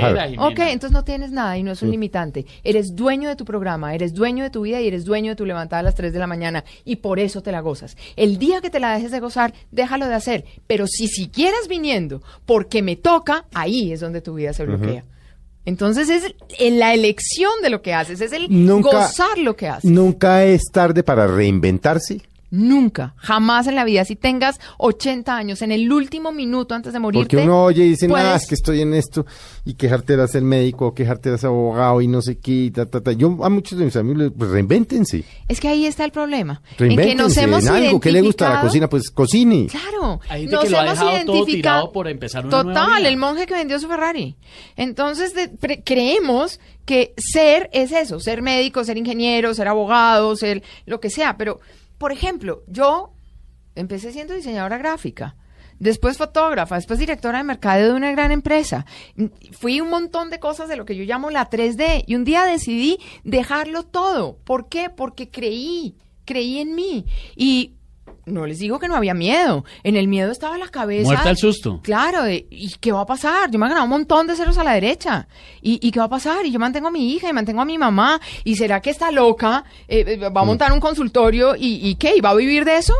[0.00, 0.46] mañana.
[0.46, 2.44] Ok, entonces no tienes nada y no es un limitante.
[2.64, 5.46] Eres dueño de tu programa, eres dueño de tu vida y eres dueño de tu
[5.46, 7.96] levantada a las 3 de la mañana y por eso te la gozas.
[8.16, 10.44] El día que te la dejes de gozar, déjalo de hacer.
[10.66, 15.04] Pero si siguieras viniendo porque me toca, ahí es donde tu vida se bloquea.
[15.64, 19.68] Entonces es en la elección de lo que haces, es el Nunca- gozar lo que
[19.68, 19.90] haces.
[19.90, 22.20] Nunca es tarde para reinventarse.
[22.54, 24.04] Nunca, jamás en la vida.
[24.04, 27.36] Si tengas 80 años, en el último minuto antes de morirte.
[27.38, 29.24] Porque uno oye y dice, nada, puedes- es que estoy en esto,
[29.64, 32.84] y quejarte de ser médico, quejarte de ser abogado, y no sé qué, y ta,
[32.84, 33.12] ta, ta.
[33.12, 35.24] Yo a muchos de mis amigos, les- pues reinvéntense.
[35.48, 36.60] Es que ahí está el problema.
[36.72, 38.00] En que Reinvéntense nos hemos en algo.
[38.00, 38.86] ¿Qué le gusta a la cocina?
[38.86, 39.66] Pues cocine.
[39.70, 42.80] Claro, Hay gente nos que lo ha hemos todo identificado tirado por empezar una nueva
[42.80, 43.08] Total, vida.
[43.08, 44.36] el monje que vendió su Ferrari.
[44.76, 50.62] Entonces de- pre- creemos que ser es eso, ser médico, ser ingeniero, ser abogado, ser
[50.84, 51.36] lo que sea.
[51.38, 51.60] Pero,
[52.02, 53.12] por ejemplo, yo
[53.76, 55.36] empecé siendo diseñadora gráfica.
[55.78, 58.86] Después fotógrafa, después directora de mercadeo de una gran empresa.
[59.52, 62.44] Fui un montón de cosas de lo que yo llamo la 3D y un día
[62.44, 64.36] decidí dejarlo todo.
[64.38, 64.90] ¿Por qué?
[64.90, 67.06] Porque creí, creí en mí.
[67.36, 67.76] Y
[68.26, 69.64] no les digo que no había miedo.
[69.82, 71.04] En el miedo estaba la cabeza.
[71.04, 71.80] Muerta al susto.
[71.82, 73.50] Claro, de, ¿y qué va a pasar?
[73.50, 75.26] Yo me he ganado un montón de ceros a la derecha.
[75.60, 76.46] ¿Y, y qué va a pasar?
[76.46, 78.20] Y yo mantengo a mi hija y mantengo a mi mamá.
[78.44, 79.64] ¿Y será que está loca?
[79.88, 81.56] Eh, eh, ¿Va a montar un consultorio?
[81.56, 82.14] ¿Y, ¿Y qué?
[82.16, 82.94] ¿Y va a vivir de eso?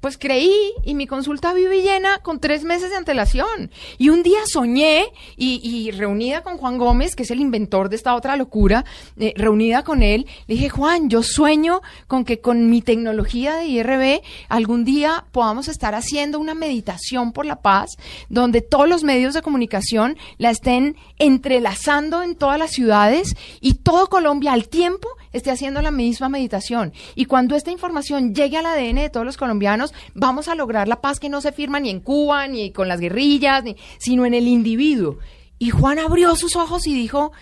[0.00, 3.70] Pues creí y mi consulta vive llena con tres meses de antelación.
[3.98, 5.06] Y un día soñé
[5.36, 8.84] y, y reunida con Juan Gómez, que es el inventor de esta otra locura,
[9.18, 13.66] eh, reunida con él, le dije, Juan, yo sueño con que con mi tecnología de
[13.66, 17.96] IRB algún día podamos estar haciendo una meditación por la paz,
[18.28, 24.08] donde todos los medios de comunicación la estén entrelazando en todas las ciudades y todo
[24.08, 26.92] Colombia al tiempo esté haciendo la misma meditación.
[27.14, 31.00] Y cuando esta información llegue al ADN de todos los colombianos, vamos a lograr la
[31.00, 34.34] paz que no se firma ni en Cuba, ni con las guerrillas, ni, sino en
[34.34, 35.18] el individuo.
[35.58, 37.32] Y Juan abrió sus ojos y dijo,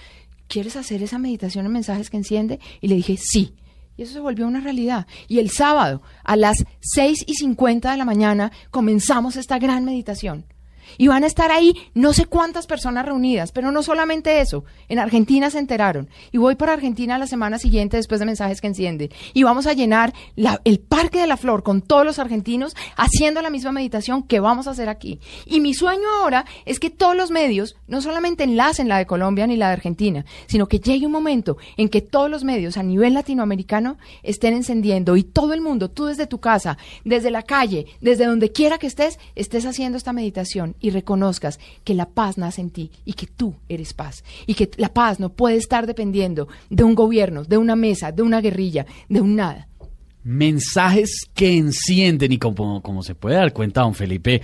[0.48, 2.60] ¿quieres hacer esa meditación en mensajes que enciende?
[2.80, 3.54] Y le dije, sí.
[3.96, 5.06] Y eso se volvió una realidad.
[5.26, 10.44] Y el sábado, a las 6 y 50 de la mañana, comenzamos esta gran meditación.
[10.98, 14.64] Y van a estar ahí no sé cuántas personas reunidas, pero no solamente eso.
[14.88, 16.08] En Argentina se enteraron.
[16.32, 19.10] Y voy para Argentina la semana siguiente después de mensajes que encienden.
[19.34, 20.12] Y vamos a llenar
[20.64, 24.66] el Parque de la Flor con todos los argentinos haciendo la misma meditación que vamos
[24.66, 25.20] a hacer aquí.
[25.44, 29.46] Y mi sueño ahora es que todos los medios no solamente enlacen la de Colombia
[29.46, 32.82] ni la de Argentina, sino que llegue un momento en que todos los medios a
[32.82, 37.86] nivel latinoamericano estén encendiendo y todo el mundo, tú desde tu casa, desde la calle,
[38.00, 42.60] desde donde quiera que estés, estés haciendo esta meditación y reconozcas que la paz nace
[42.60, 46.48] en ti y que tú eres paz y que la paz no puede estar dependiendo
[46.70, 49.68] de un gobierno, de una mesa, de una guerrilla, de un nada.
[50.24, 54.42] Mensajes que encienden y como, como se puede dar cuenta, don Felipe,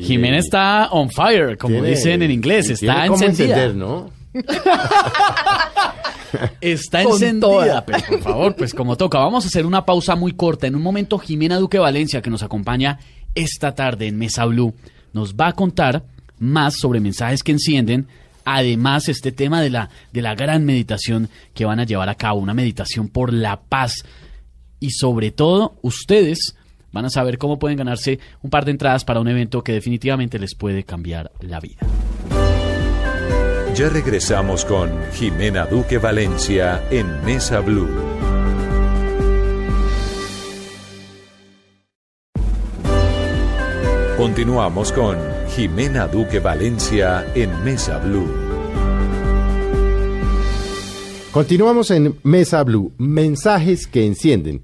[0.00, 3.64] Jimena está on fire, como Tiene- dicen en inglés, tiene está cómo encendida.
[3.64, 4.10] encender, ¿no?
[6.60, 7.84] Está Con encendida, toda.
[7.84, 9.18] pero por favor, pues como toca.
[9.18, 10.66] Vamos a hacer una pausa muy corta.
[10.66, 12.98] En un momento, Jimena Duque Valencia, que nos acompaña
[13.34, 14.74] esta tarde en Mesa Blue,
[15.12, 16.04] nos va a contar
[16.38, 18.06] más sobre mensajes que encienden.
[18.44, 22.40] Además, este tema de la, de la gran meditación que van a llevar a cabo,
[22.40, 23.94] una meditación por la paz.
[24.80, 26.56] Y sobre todo, ustedes
[26.90, 30.38] van a saber cómo pueden ganarse un par de entradas para un evento que definitivamente
[30.38, 31.78] les puede cambiar la vida.
[33.74, 38.11] Ya regresamos con Jimena Duque Valencia en Mesa Blue.
[44.22, 48.28] Continuamos con Jimena Duque Valencia en Mesa Blue.
[51.32, 54.62] Continuamos en Mesa Blue, mensajes que encienden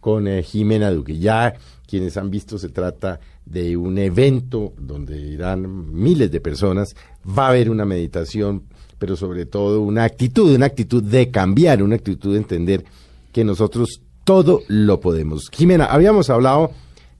[0.00, 1.20] con eh, Jimena Duque.
[1.20, 1.54] Ya
[1.86, 7.50] quienes han visto se trata de un evento donde irán miles de personas, va a
[7.50, 8.64] haber una meditación,
[8.98, 12.84] pero sobre todo una actitud, una actitud de cambiar, una actitud de entender
[13.30, 15.48] que nosotros todo lo podemos.
[15.52, 16.72] Jimena, habíamos hablado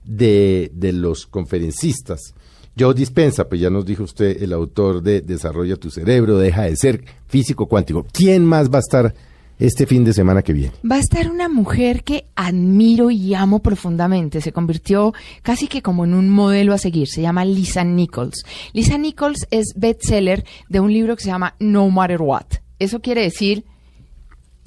[0.07, 2.33] de, de los conferencistas.
[2.79, 6.75] Joe Dispensa, pues ya nos dijo usted, el autor de Desarrolla tu cerebro, deja de
[6.75, 8.05] ser físico cuántico.
[8.11, 9.15] ¿Quién más va a estar
[9.57, 10.73] este fin de semana que viene?
[10.89, 14.41] Va a estar una mujer que admiro y amo profundamente.
[14.41, 17.07] Se convirtió casi que como en un modelo a seguir.
[17.07, 18.45] Se llama Lisa Nichols.
[18.73, 22.45] Lisa Nichols es bestseller de un libro que se llama No Matter What.
[22.77, 23.65] Eso quiere decir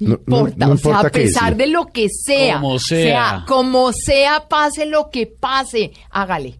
[0.01, 3.45] no, No- no- importa, no o sea, a pesar de lo que sea, Como sea.
[3.47, 6.59] como sea, pase lo que pase, hágale.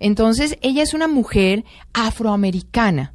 [0.00, 1.64] Entonces, ella es una mujer
[1.94, 3.14] afroamericana,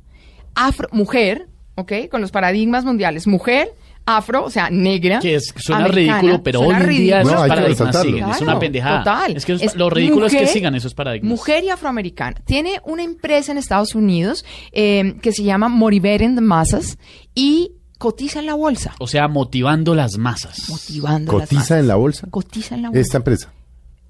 [0.55, 1.93] afro, mujer, ¿ok?
[2.09, 3.69] Con los paradigmas mundiales, mujer,
[4.05, 5.19] afro, o sea, negra.
[5.19, 7.35] Que es, suena americana, ridículo, pero suena hoy en día ridículo.
[7.45, 8.29] Esos paradigmas siguen.
[8.29, 8.99] es una pendejada.
[9.03, 9.35] Total.
[9.37, 11.29] Es que Es lo ridículo es que sigan esos paradigmas.
[11.29, 12.37] Mujer y afroamericana.
[12.45, 16.97] Tiene una empresa en Estados Unidos eh, que se llama Motiveren the Masses
[17.35, 18.95] y cotiza en la bolsa.
[18.99, 20.69] O sea, motivando las masas.
[20.69, 21.79] Motivando las ¿Cotiza masas.
[21.79, 22.27] en la bolsa?
[22.29, 23.01] Cotiza en la bolsa.
[23.01, 23.53] Esta empresa.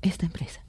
[0.02, 0.62] esta empresa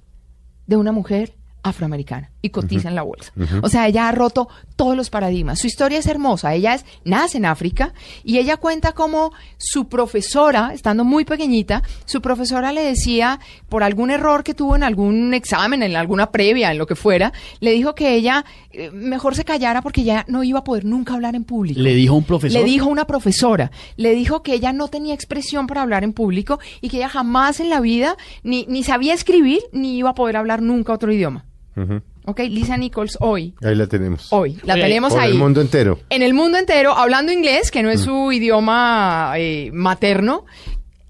[0.66, 3.33] de una mujer afroamericana y cotiza en la bolsa.
[3.62, 5.59] O sea, ella ha roto todos los paradigmas.
[5.59, 6.55] Su historia es hermosa.
[6.55, 12.22] Ella es nace en África y ella cuenta cómo su profesora, estando muy pequeñita, su
[12.22, 16.79] profesora le decía por algún error que tuvo en algún examen, en alguna previa, en
[16.79, 20.61] lo que fuera, le dijo que ella eh, mejor se callara porque ya no iba
[20.61, 21.81] a poder nunca hablar en público.
[21.81, 22.61] Le dijo un profesor.
[22.61, 26.61] Le dijo una profesora, le dijo que ella no tenía expresión para hablar en público
[26.81, 30.37] y que ella jamás en la vida ni, ni sabía escribir ni iba a poder
[30.37, 31.46] hablar nunca otro idioma.
[31.77, 32.03] Ujú.
[32.28, 32.40] ¿Ok?
[32.40, 34.30] Lisa Nichols hoy, Ahí la tenemos.
[34.34, 35.30] hoy, la Oye, tenemos ahí.
[35.30, 35.98] el mundo entero.
[36.10, 40.44] En el mundo entero, hablando inglés, que no es su idioma eh, materno,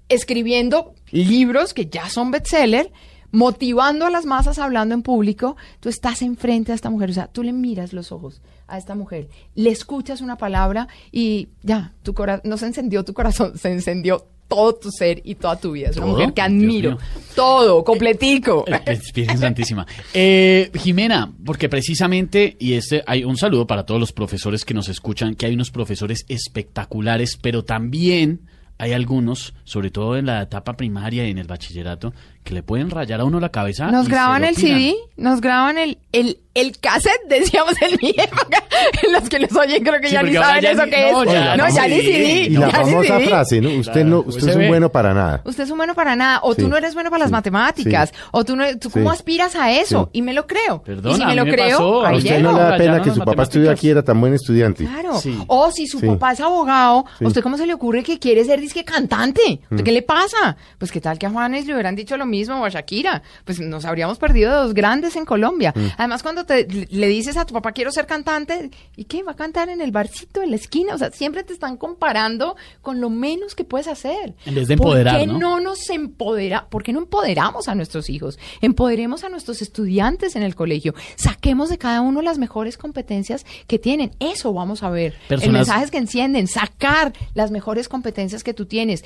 [0.07, 2.93] escribiendo libros que ya son bestseller,
[3.31, 7.27] motivando a las masas hablando en público, tú estás enfrente a esta mujer, o sea,
[7.27, 12.13] tú le miras los ojos a esta mujer, le escuchas una palabra y ya, tu
[12.13, 15.89] corazón, no se encendió tu corazón, se encendió todo tu ser y toda tu vida.
[15.89, 16.15] Es una ¿Todo?
[16.15, 16.97] mujer que admiro.
[17.35, 18.65] Todo, completico.
[18.67, 19.87] Eh, Virgen Santísima.
[20.13, 24.89] Eh, Jimena, porque precisamente, y este hay un saludo para todos los profesores que nos
[24.89, 28.41] escuchan, que hay unos profesores espectaculares, pero también
[28.79, 32.89] hay algunos, sobre todo en la etapa primaria y en el bachillerato, que le pueden
[32.89, 33.87] rayar a uno la cabeza.
[33.91, 34.79] Nos y graban el tiran.
[34.79, 38.63] CD, nos graban el, el, el cassette, decíamos en mi época.
[39.11, 41.23] Los que los oyen creo que Sí, ya ni saben ya eso ni- que no,
[41.23, 41.31] es.
[41.33, 42.43] ya no, no ya ni CD.
[42.45, 43.27] Y la famosa CD.
[43.27, 43.69] frase, ¿no?
[43.71, 45.41] Usted no, usted es un bueno para nada.
[45.45, 48.15] Usted es un bueno para nada, o tú no eres bueno para las matemáticas, Sí.
[48.31, 49.15] o tú no, tú cómo Sí.
[49.17, 50.19] aspiras a eso, Sí.
[50.19, 50.81] y me lo creo.
[50.81, 52.05] Perdona, y si a me mí lo me creo, pasó.
[52.05, 52.51] ¿A ahí usted llego.
[52.51, 53.69] no le da pena que su papá matemáticas.
[53.77, 54.85] aquí y era tan buen estudiante?
[54.85, 55.19] Claro.
[55.47, 57.25] O si su papá es abogado, Sí.
[57.25, 59.59] ¿a usted cómo se le ocurre que quiere ser disque cantante?
[59.69, 60.55] ¿Usted ¿Qué le pasa?
[60.77, 63.21] Pues qué tal que a Juanes le hubieran dicho lo mismo o a Shakira.
[63.43, 65.73] Pues nos habríamos perdido dos grandes en Colombia.
[65.97, 69.23] Además, cuando te, le dices a tu papá quiero ser cantante, ¿y qué?
[69.23, 70.95] ¿Va a cantar en el barcito, en la esquina?
[70.95, 74.35] O sea, siempre te están comparando con lo menos que puedes hacer.
[74.45, 75.39] En vez de empoderar, ¿Por qué ¿no?
[75.39, 76.67] no nos empodera?
[76.69, 78.37] ¿Por qué no empoderamos a nuestros hijos?
[78.61, 80.93] Empoderemos a nuestros estudiantes en el colegio.
[81.15, 84.11] Saquemos de cada uno las mejores competencias que tienen.
[84.19, 85.13] Eso vamos a ver.
[85.13, 89.03] El Personas- mensajes que encienden, sacar las mejores competencias que tú tienes.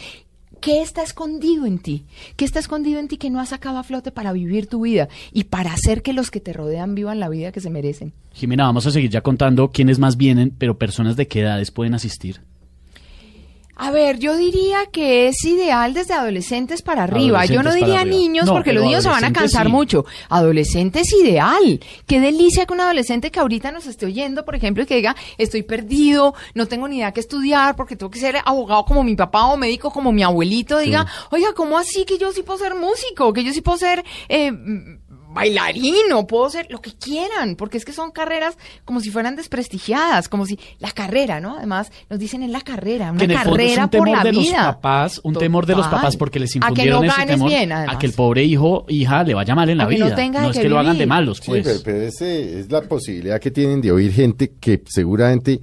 [0.64, 2.06] ¿Qué está escondido en ti?
[2.38, 5.10] ¿Qué está escondido en ti que no has sacado a flote para vivir tu vida
[5.34, 8.14] y para hacer que los que te rodean vivan la vida que se merecen?
[8.32, 11.96] Jimena, vamos a seguir ya contando quiénes más vienen, pero personas de qué edades pueden
[11.96, 12.40] asistir.
[13.76, 17.46] A ver, yo diría que es ideal desde adolescentes para arriba.
[17.46, 19.72] yo no diría niños No, porque los niños se van a cansar sí.
[19.72, 20.06] mucho.
[20.30, 21.80] Adolescentes ideal.
[22.06, 25.16] Qué delicia que un adolescente que ahorita nos esté oyendo, por ejemplo, y que diga,
[25.38, 29.16] estoy perdido, no tengo ni idea qué estudiar porque tengo que ser abogado como mi
[29.16, 32.76] papá o médico como mi abuelito, diga, oiga, ¿cómo así que yo sí puedo ser
[32.76, 33.34] músico?
[33.34, 34.04] Que yo sí puedo ser...
[34.30, 34.52] eh,
[35.34, 39.36] bailarín o puedo ser lo que quieran, porque es que son carreras como si fueran
[39.36, 41.58] desprestigiadas, como si la carrera, ¿no?
[41.58, 44.00] Además, nos dicen en la carrera, una que en el fondo es carrera un por
[44.06, 44.64] temor la de los vida.
[44.74, 47.72] papás, un temor de los papás porque les A que infundieron no ese temor bien,
[47.72, 50.16] a que el pobre hijo, hija, le vaya mal en la A que no vida.
[50.16, 51.64] tenga de es que lo hagan de malos, Sí, pues.
[51.64, 55.60] pero, pero ese es la posibilidad que tienen de oír gente que seguramente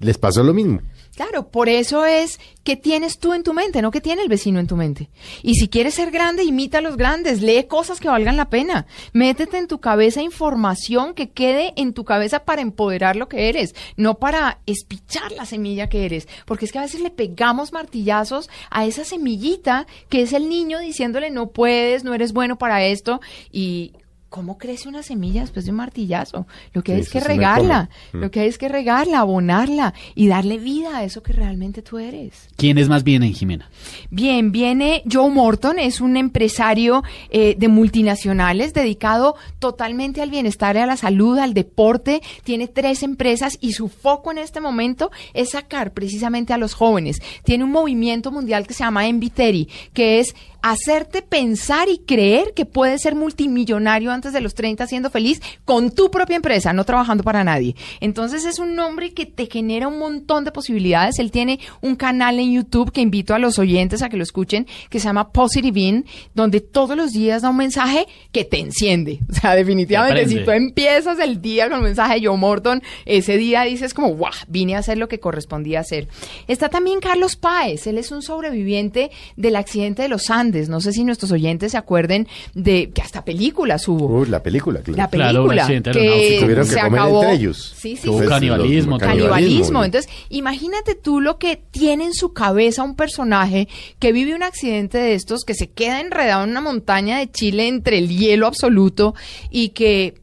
[0.00, 0.80] les pasó lo mismo.
[1.14, 4.60] Claro, por eso es que tienes tú en tu mente, no que tiene el vecino
[4.60, 5.10] en tu mente.
[5.42, 8.86] Y si quieres ser grande, imita a los grandes, lee cosas que valgan la pena.
[9.12, 13.74] Métete en tu cabeza información que quede en tu cabeza para empoderar lo que eres,
[13.96, 16.28] no para espichar la semilla que eres.
[16.46, 20.78] Porque es que a veces le pegamos martillazos a esa semillita que es el niño
[20.78, 23.20] diciéndole no puedes, no eres bueno para esto.
[23.50, 23.92] Y
[24.32, 26.46] ¿Cómo crece una semilla después de un martillazo?
[26.72, 28.18] Lo que Sí, hay es que regarla, come.
[28.18, 28.24] Mm.
[28.24, 31.98] lo que hay es que regarla, abonarla y darle vida a eso que realmente tú
[31.98, 32.48] eres.
[32.56, 33.68] ¿Quiénes más vienen, Jimena?
[34.08, 40.78] Bien, viene Joe Morton, es un empresario eh, de multinacionales dedicado totalmente al bienestar y
[40.78, 42.22] a la salud, al deporte.
[42.42, 47.20] Tiene tres empresas y su foco en este momento es sacar precisamente a los jóvenes.
[47.44, 52.64] Tiene un movimiento mundial que se llama Enviteri, que es hacerte pensar y creer que
[52.64, 57.24] puedes ser multimillonario antes de los 30 siendo feliz con tu propia empresa, no trabajando
[57.24, 57.74] para nadie.
[58.00, 61.18] Entonces es un nombre que te genera un montón de posibilidades.
[61.18, 64.66] Él tiene un canal en YouTube que invito a los oyentes a que lo escuchen,
[64.88, 69.20] que se llama Positive In, donde todos los días da un mensaje que te enciende.
[69.32, 73.38] O sea, definitivamente, si tú empiezas el día con un mensaje de Joe Morton, ese
[73.38, 76.06] día dices como, guau, vine a hacer lo que correspondía hacer.
[76.46, 80.51] Está también Carlos Páez, él es un sobreviviente del accidente de los Andes.
[80.68, 84.06] No sé si nuestros oyentes se acuerden de que hasta películas hubo.
[84.06, 84.96] Uy, la película, claro.
[84.98, 86.38] La Claro, un película accidente que.
[86.40, 87.22] Tuvieron que se comer acabó.
[87.22, 87.74] entre ellos.
[87.76, 88.08] Sí, sí.
[88.08, 89.84] Pues, canibalismo, los- Canibalismo.
[89.84, 94.98] Entonces, imagínate tú lo que tiene en su cabeza un personaje que vive un accidente
[94.98, 99.14] de estos, que se queda enredado en una montaña de Chile entre el hielo absoluto
[99.50, 100.14] y que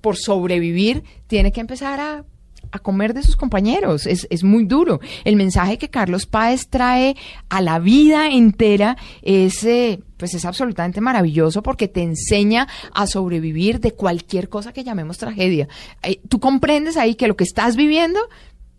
[0.00, 2.24] por sobrevivir tiene que empezar a
[2.72, 4.06] a comer de sus compañeros.
[4.06, 5.00] Es, es muy duro.
[5.24, 7.16] El mensaje que Carlos Páez trae
[7.48, 13.80] a la vida entera es, eh, pues es absolutamente maravilloso porque te enseña a sobrevivir
[13.80, 15.68] de cualquier cosa que llamemos tragedia.
[16.02, 18.20] Eh, Tú comprendes ahí que lo que estás viviendo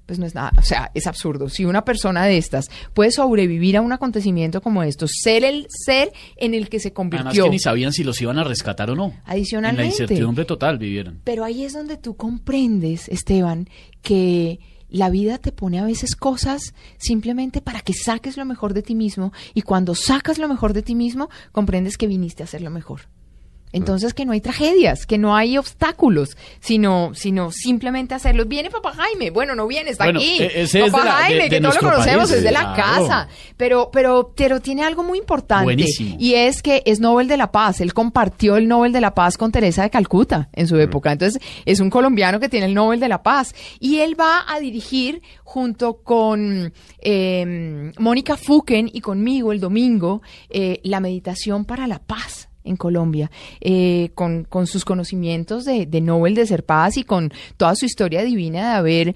[0.10, 1.49] pues no es nada, o sea, es absurdo.
[1.49, 6.12] Si una persona de estas puede sobrevivir a un acontecimiento como esto, ser el ser
[6.36, 7.43] en el que se Además convirtió.
[7.43, 9.14] que ni sabían si los iban a rescatar o no.
[9.26, 9.84] Adicionalmente.
[9.84, 11.22] En la incertidumbre total vivieron.
[11.24, 13.70] Pero ahí es donde tú comprendes, Esteban,
[14.01, 18.82] que la vida te pone a veces cosas simplemente para que saques lo mejor de
[18.82, 22.64] ti mismo y cuando sacas lo mejor de ti mismo, comprendes que viniste a hacer
[22.64, 23.01] lo mejor.
[23.72, 28.47] Entonces que no hay tragedias, que no hay obstáculos, sino, sino simplemente hacerlos.
[28.47, 30.38] Viene papá Jaime, bueno, no viene, está Bueno, aquí.
[30.41, 32.51] e- es papá de la- de- Jaime, de que todos lo conocemos, país, es de
[32.51, 32.76] la claro.
[33.07, 33.28] casa.
[33.57, 35.65] Pero, pero, pero tiene algo muy importante.
[35.65, 36.15] Buenísimo.
[36.20, 37.82] Y es que es Nobel de la Paz.
[37.82, 41.11] Él compartió el Nobel de la Paz con Teresa de Calcuta en su época.
[41.11, 43.53] Entonces, es un colombiano que tiene el Nobel de la Paz.
[43.80, 50.80] Y él va a dirigir junto con eh, Mónica Fuken y conmigo el domingo eh,
[50.84, 53.32] la meditación para la paz en Colombia,
[53.62, 57.86] eh, con, con sus conocimientos de, de Nobel de ser paz y con toda su
[57.86, 59.16] historia divina de haber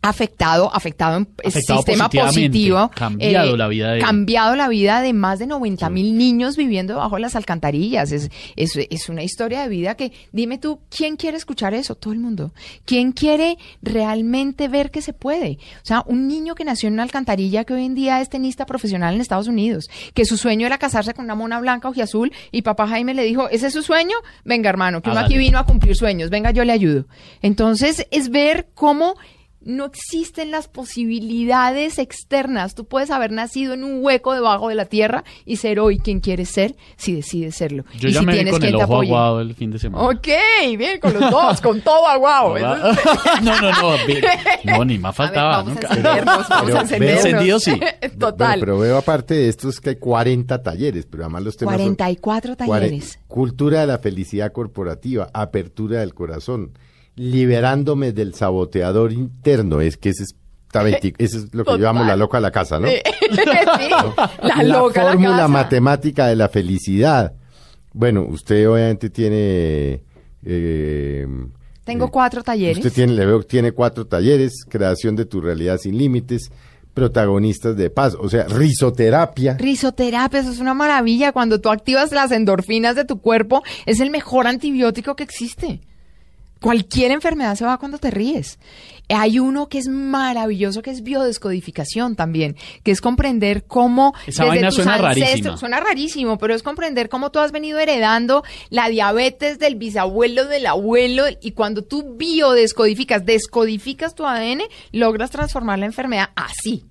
[0.00, 5.00] afectado, afectado en el Afectado sistema positivo, eh, cambiado la vida de- cambiado la vida
[5.00, 8.12] de más de 90 mil niños viviendo debajo de las alcantarillas.
[8.12, 11.94] Es, es, es una historia de vida que, dime tú, ¿quién quiere escuchar eso?
[11.96, 12.52] Todo el mundo.
[12.84, 15.58] ¿Quién quiere realmente ver que se puede?
[15.82, 18.66] O sea, un niño que nació en una alcantarilla que hoy en día es tenista
[18.66, 22.62] profesional en Estados Unidos, que su sueño era casarse con una mona blanca ojiazul y
[22.62, 24.16] papá Jaime le dijo, ¿ese es su sueño?
[24.44, 27.06] Venga, hermano, que uno aquí vino a cumplir sueños, venga, yo le ayudo.
[27.42, 29.14] Entonces, es ver cómo
[29.68, 32.74] no existen las posibilidades externas.
[32.74, 36.20] Tú puedes haber nacido en un hueco debajo de la tierra y ser hoy quien
[36.20, 37.84] quieres ser si decides serlo.
[37.98, 39.08] Yo y ya si me vi tienes con quien el te ojo apoye.
[39.10, 40.04] aguado el fin de semana.
[40.08, 40.28] Ok,
[40.78, 42.56] bien, con los dos, con todo aguado.
[42.56, 42.62] Es-
[43.42, 44.06] no, no, no.
[44.06, 44.22] bien.
[44.64, 45.56] No, ni más A ver, faltaba.
[45.58, 45.88] vamos nunca.
[45.88, 47.24] a encendernos, vamos Pero a encendernos.
[47.26, 47.80] encendido, sí.
[48.18, 48.60] Total.
[48.60, 52.54] Pero veo aparte de estos que hay 40 talleres, pero además los temas son 44
[52.56, 53.18] cuare- talleres.
[53.28, 56.72] Cultura de la felicidad corporativa, apertura del corazón,
[57.18, 60.34] liberándome del saboteador interno, es que ese es,
[60.66, 61.78] está 20 eso es lo que Total.
[61.80, 62.88] yo llamo la loca de la casa, ¿no?
[62.88, 62.94] Sí,
[64.42, 65.02] la loca.
[65.04, 65.48] la fórmula casa.
[65.48, 67.34] matemática de la felicidad.
[67.92, 70.02] Bueno, usted obviamente tiene...
[70.44, 71.26] eh,
[71.84, 72.78] Tengo eh, cuatro talleres.
[72.78, 76.50] Usted tiene, le veo tiene cuatro talleres, creación de tu realidad sin límites,
[76.94, 79.56] protagonistas de paz, o sea, risoterapia.
[79.58, 81.32] Risoterapia, eso es una maravilla.
[81.32, 85.80] Cuando tú activas las endorfinas de tu cuerpo, es el mejor antibiótico que existe.
[86.60, 88.58] Cualquier enfermedad se va cuando te ríes.
[89.08, 94.70] Hay uno que es maravilloso, que es biodescodificación también, que es comprender cómo Esa vaina
[94.70, 95.56] suena rarísima.
[95.56, 100.66] suena rarísimo, pero es comprender cómo tú has venido heredando la diabetes del bisabuelo, del
[100.66, 106.84] abuelo, y cuando tú biodescodificas, descodificas tu ADN, logras transformar la enfermedad así.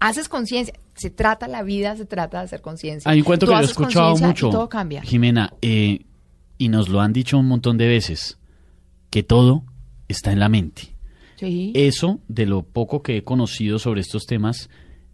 [0.00, 0.74] Haces conciencia.
[0.94, 3.10] Se trata la vida, se trata de hacer conciencia.
[3.10, 4.48] Hay un cuento Tú que yo he escuchado mucho.
[4.48, 5.02] Y todo cambia.
[5.02, 6.04] Jimena, eh,
[6.58, 8.38] y nos lo han dicho un montón de veces,
[9.12, 9.62] que todo
[10.08, 10.94] está en la mente.
[11.36, 11.70] Sí.
[11.74, 14.70] Eso, de lo poco que he conocido sobre estos temas,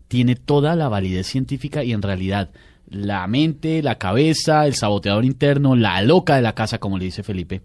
[0.06, 2.50] tiene toda la validez científica y en realidad
[2.86, 7.24] la mente, la cabeza, el saboteador interno, la loca de la casa, como le dice
[7.24, 7.62] Felipe,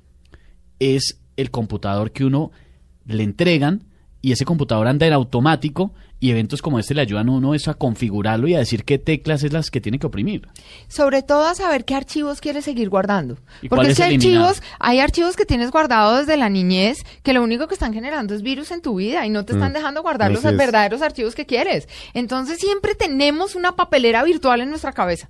[0.80, 2.52] es el computador que uno
[3.06, 3.84] le entregan
[4.20, 5.94] y ese computador anda en automático
[6.24, 8.98] y eventos como este le ayudan a uno eso a configurarlo y a decir qué
[8.98, 10.48] teclas es las que tiene que oprimir.
[10.88, 13.36] Sobre todo a saber qué archivos quieres seguir guardando.
[13.62, 17.68] ¿Y Porque si archivos, hay archivos que tienes guardados desde la niñez que lo único
[17.68, 20.46] que están generando es virus en tu vida y no te están dejando guardar los
[20.46, 20.56] es.
[20.56, 21.90] verdaderos archivos que quieres.
[22.14, 25.30] Entonces siempre tenemos una papelera virtual en nuestra cabeza.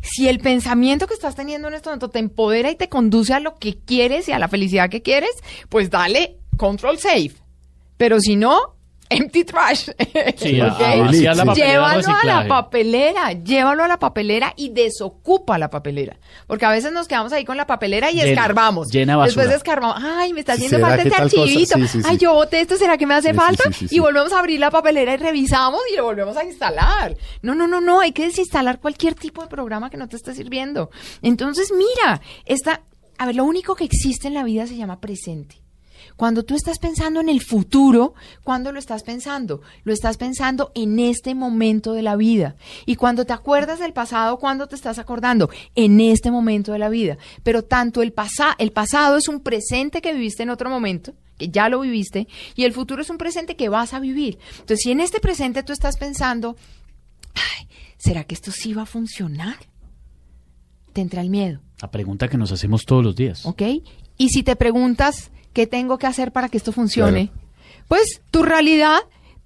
[0.00, 3.40] Si el pensamiento que estás teniendo en este momento te empodera y te conduce a
[3.40, 5.32] lo que quieres y a la felicidad que quieres,
[5.68, 7.32] pues dale control save.
[7.96, 8.76] Pero si no,
[9.12, 9.88] empty trash.
[10.36, 10.80] Sí, a- ¿Ok?
[10.80, 15.58] a vaciar la papelera de Llévalo a la papelera, llévalo a la papelera y desocupa
[15.58, 16.16] la papelera.
[16.46, 18.90] Porque a veces nos quedamos ahí con la papelera y Llena, escarbamos.
[18.90, 19.42] llena basura.
[19.42, 19.96] Después escarbamos.
[20.02, 21.74] Ay, me está haciendo ¿Será falta este archivito.
[21.78, 22.08] Sí, sí, sí.
[22.08, 23.62] Ay, yo boté esto, ¿será que me hace Sí, sí, falta?
[23.68, 23.96] sí, sí, sí.
[23.96, 27.16] Y volvemos a abrir la papelera y revisamos y lo volvemos a instalar.
[27.42, 30.34] No, no, no, no, hay que desinstalar cualquier tipo de programa que no te esté
[30.34, 30.90] sirviendo.
[31.22, 32.82] Entonces, mira, esta,
[33.18, 35.61] a ver, lo único que existe en la vida se llama presente.
[36.16, 39.62] Cuando tú estás pensando en el futuro, ¿cuándo lo estás pensando?
[39.84, 42.56] Lo estás pensando en este momento de la vida.
[42.86, 45.50] Y cuando te acuerdas del pasado, ¿cuándo te estás acordando?
[45.74, 47.18] En este momento de la vida.
[47.42, 51.48] Pero tanto el, pasa el pasado es un presente que viviste en otro momento, que
[51.48, 54.38] ya lo viviste, y el futuro es un presente que vas a vivir.
[54.52, 56.56] Entonces, si en este presente tú estás pensando,
[57.34, 59.56] ay, ¿será que esto sí va a funcionar?
[60.92, 61.60] Te entra el miedo.
[61.80, 63.44] La pregunta que nos hacemos todos los días.
[63.44, 63.62] ¿ok?
[64.18, 67.30] Y si te preguntas qué tengo que hacer para que esto funcione,
[67.88, 69.00] pues tu realidad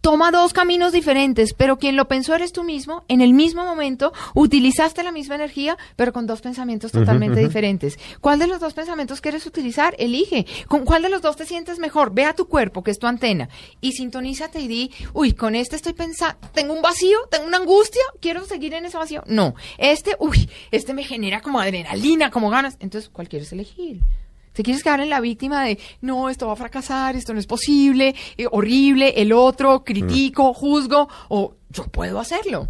[0.06, 4.12] toma dos caminos diferentes, pero quien lo pensó eres tú mismo, en el mismo momento
[4.34, 7.98] utilizaste la misma energía, pero con dos pensamientos totalmente diferentes.
[8.20, 9.96] ¿Cuál de los dos pensamientos quieres utilizar?
[9.98, 10.46] Elige.
[10.68, 12.14] ¿Con cuál de los dos te sientes mejor?
[12.14, 13.48] Ve a tu cuerpo, que es tu antena,
[13.80, 18.02] y sintonízate y di, uy, con este estoy pensando, tengo un vacío, tengo una angustia,
[18.20, 19.24] quiero seguir en ese vacío.
[19.26, 22.76] No, este, uy, este me genera como adrenalina, como ganas.
[22.78, 24.02] Entonces, ¿cuál quieres elegir?
[24.56, 27.46] ¿Te quieres quedar en la víctima de, no, esto va a fracasar, esto no es
[27.46, 32.66] posible, eh, horrible, el otro, critico, juzgo, o yo puedo hacerlo?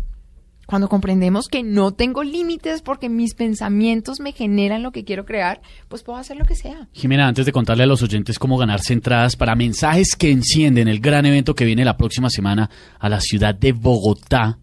[0.67, 5.63] Cuando comprendemos que no tengo límites porque mis pensamientos me generan lo que quiero crear,
[5.87, 6.89] pues puedo hacer lo que sea.
[6.93, 10.99] Jimena, antes de contarle a los oyentes cómo ganarse entradas para mensajes que encienden el
[10.99, 12.69] gran evento que viene la próxima semana
[12.99, 14.59] a la ciudad de Bogotá,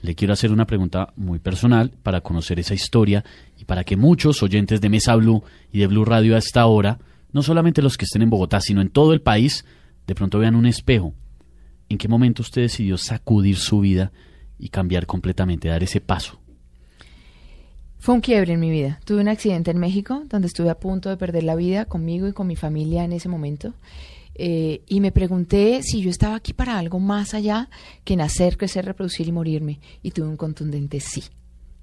[0.00, 3.24] le quiero hacer una pregunta muy personal para conocer esa historia
[3.58, 5.42] y para que muchos oyentes de Mesa Blue
[5.72, 6.98] y de Blue Radio a esta hora,
[7.32, 9.64] no solamente los que estén en Bogotá, sino en todo el país,
[10.06, 11.14] de pronto vean un espejo.
[11.88, 14.12] ¿En qué momento usted decidió sacudir su vida
[14.58, 16.40] y cambiar completamente, dar ese paso?
[17.98, 19.00] Fue un quiebre en mi vida.
[19.04, 22.32] Tuve un accidente en México donde estuve a punto de perder la vida conmigo y
[22.32, 23.74] con mi familia en ese momento.
[24.38, 27.68] Eh, y me pregunté si yo estaba aquí para algo más allá
[28.04, 29.80] que nacer, crecer, reproducir y morirme.
[30.02, 31.24] Y tuve un contundente sí.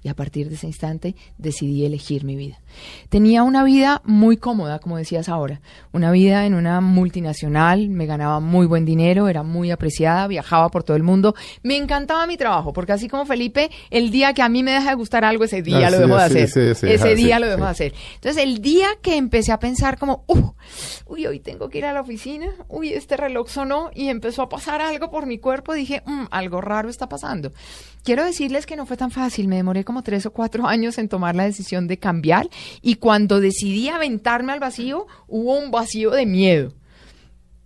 [0.04, 2.60] Y a partir de ese instante decidí elegir mi vida.
[3.08, 5.62] Tenía una vida muy cómoda, como decías ahora.
[5.92, 10.84] Una vida en una multinacional, me ganaba muy buen dinero, era muy apreciada, viajaba por
[10.84, 11.34] todo el mundo.
[11.62, 14.90] Me encantaba mi trabajo, porque así como Felipe, el día que a mí me deja
[14.90, 16.74] de gustar algo, ese día Ah, lo sí, dejo de sí, hacer.
[16.76, 17.94] sí, ese día lo dejo de hacer.
[18.16, 20.50] Entonces, el día que empecé a pensar como, "Uh,
[21.06, 24.48] uy, hoy tengo que ir a la oficina, uy, este reloj sonó y empezó a
[24.50, 27.52] pasar algo por mi cuerpo, dije, "Mm, algo raro está pasando.
[28.02, 31.08] Quiero decirles que no fue tan fácil, me demoré como tres o cuatro años en
[31.08, 32.48] tomar la decisión de cambiar
[32.82, 36.72] y cuando decidí aventarme al vacío, hubo un vacío de miedo.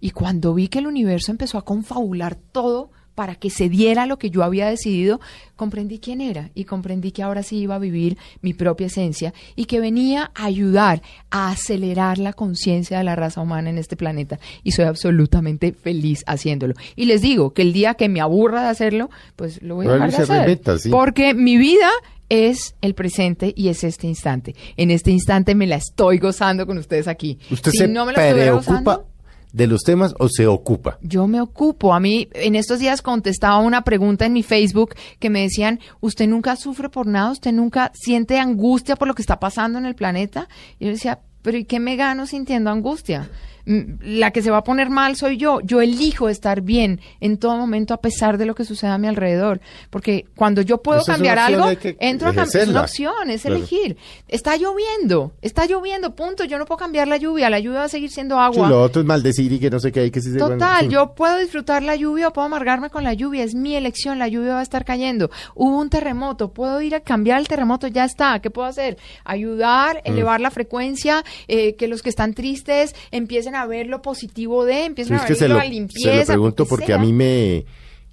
[0.00, 4.16] Y cuando vi que el universo empezó a confabular todo para que se diera lo
[4.16, 5.20] que yo había decidido,
[5.56, 9.64] comprendí quién era y comprendí que ahora sí iba a vivir mi propia esencia y
[9.64, 14.38] que venía a ayudar a acelerar la conciencia de la raza humana en este planeta.
[14.62, 16.74] Y soy absolutamente feliz haciéndolo.
[16.94, 19.94] Y les digo que el día que me aburra de hacerlo, pues lo voy a
[19.94, 20.78] dejar de hacer.
[20.78, 20.88] sí.
[20.88, 21.90] Porque mi vida
[22.28, 24.54] es el presente y es este instante.
[24.76, 27.38] En este instante me la estoy gozando con ustedes aquí.
[27.50, 29.08] ¿Usted Si se no me la preocupa gozando,
[29.52, 30.98] de los temas o se ocupa?
[31.00, 31.94] yo me ocupo.
[31.94, 36.28] A mí en estos días contestaba una pregunta en mi Facebook que me decían, ¿usted
[36.28, 37.30] nunca sufre por nada?
[37.32, 40.48] ¿Usted nunca siente angustia por lo que está pasando en el planeta?
[40.78, 43.30] Y yo decía, pero ¿y qué me gano sintiendo angustia?
[43.68, 45.60] Mm, La que se va a poner mal soy yo.
[45.60, 49.08] Yo elijo estar bien en todo momento a pesar de lo que sucede a mi
[49.08, 49.60] alrededor.
[49.90, 51.68] Porque cuando yo puedo Esa es cambiar algo,
[52.00, 52.62] entro a cambiar.
[52.62, 53.56] Es una opción, es Claro.
[53.56, 53.98] elegir.
[54.26, 56.44] Está lloviendo, está lloviendo, punto.
[56.44, 57.50] Yo no puedo cambiar la lluvia.
[57.50, 58.66] La lluvia va a seguir siendo agua.
[58.66, 60.88] Sí, lo otro es maldecir y que no sé qué hay que sí se Total,
[60.88, 64.28] yo puedo disfrutar la lluvia o puedo amargarme con la lluvia, es mi elección, la
[64.28, 65.30] lluvia va a estar cayendo.
[65.54, 68.94] Hubo un terremoto, puedo ir a cambiar el terremoto, ya está, ¿qué puedo hacer?
[68.94, 68.98] Mm.
[69.24, 74.64] Ayudar, elevar la frecuencia, eh, que los que están tristes empiecen a ver lo positivo
[74.64, 76.18] de, Sí, es a ver se lo, la se limpieza.
[76.20, 77.64] lo pregunto lo que porque a mí me,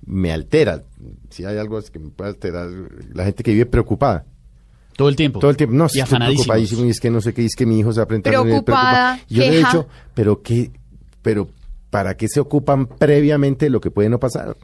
[0.06, 0.82] me altera.
[1.30, 2.70] Si hay algo que me puede alterar,
[3.14, 4.26] la gente que vive preocupada.
[4.96, 5.40] Todo el tiempo.
[5.40, 7.66] Todo el tiempo, no, y estoy preocupadísimo y es que no sé qué, es que
[7.66, 10.72] mi hijo se aprende Preocupada, Yo le he dicho, pero qué,
[11.22, 11.50] pero
[11.90, 14.56] ¿para qué se ocupan previamente de lo que puede no pasar?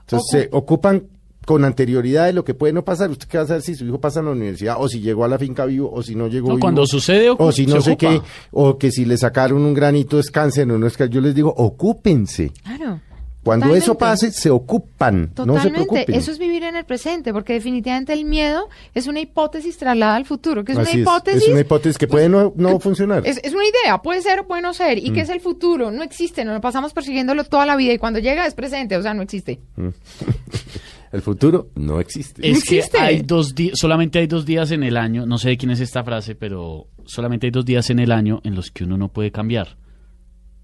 [0.00, 1.04] Entonces, se ocupan
[1.48, 3.08] con anterioridad de lo que puede no pasar.
[3.08, 5.24] ¿Usted qué va a saber si su hijo pasa en la universidad o si llegó
[5.24, 6.60] a la finca vivo o si no llegó No, vivo?
[6.60, 8.10] cuando sucede, o si no se sé ocupa.
[8.10, 8.20] qué,
[8.50, 11.14] o que si le sacaron un granito es cáncer o no es cáncer.
[11.14, 12.52] Yo les digo, ocúpense.
[12.62, 13.00] Claro.
[13.42, 14.26] Cuando eso Totalmente.
[14.26, 16.14] pase, se ocupan, no se Totalmente, preocupen.
[16.16, 20.26] eso es vivir en el presente, porque definitivamente el miedo es una hipótesis trasladada al
[20.26, 21.42] futuro, que es Así una hipótesis.
[21.44, 23.26] Es una hipótesis que puede no, no funcionar.
[23.26, 24.98] Es, es una idea, puede ser, puede no ser.
[24.98, 25.06] Mm.
[25.06, 25.90] ¿Y qué es el futuro?
[25.90, 29.02] No existe, nos lo pasamos persiguiéndolo toda la vida y cuando llega es presente, o
[29.02, 29.60] sea, no existe.
[31.12, 32.42] El futuro no existe.
[32.46, 32.98] Es No existe.
[32.98, 35.70] que hay dos di- solamente hay dos días en el año, no sé de quién
[35.70, 38.98] es esta frase, pero solamente hay dos días en el año en los que uno
[38.98, 39.76] no puede cambiar.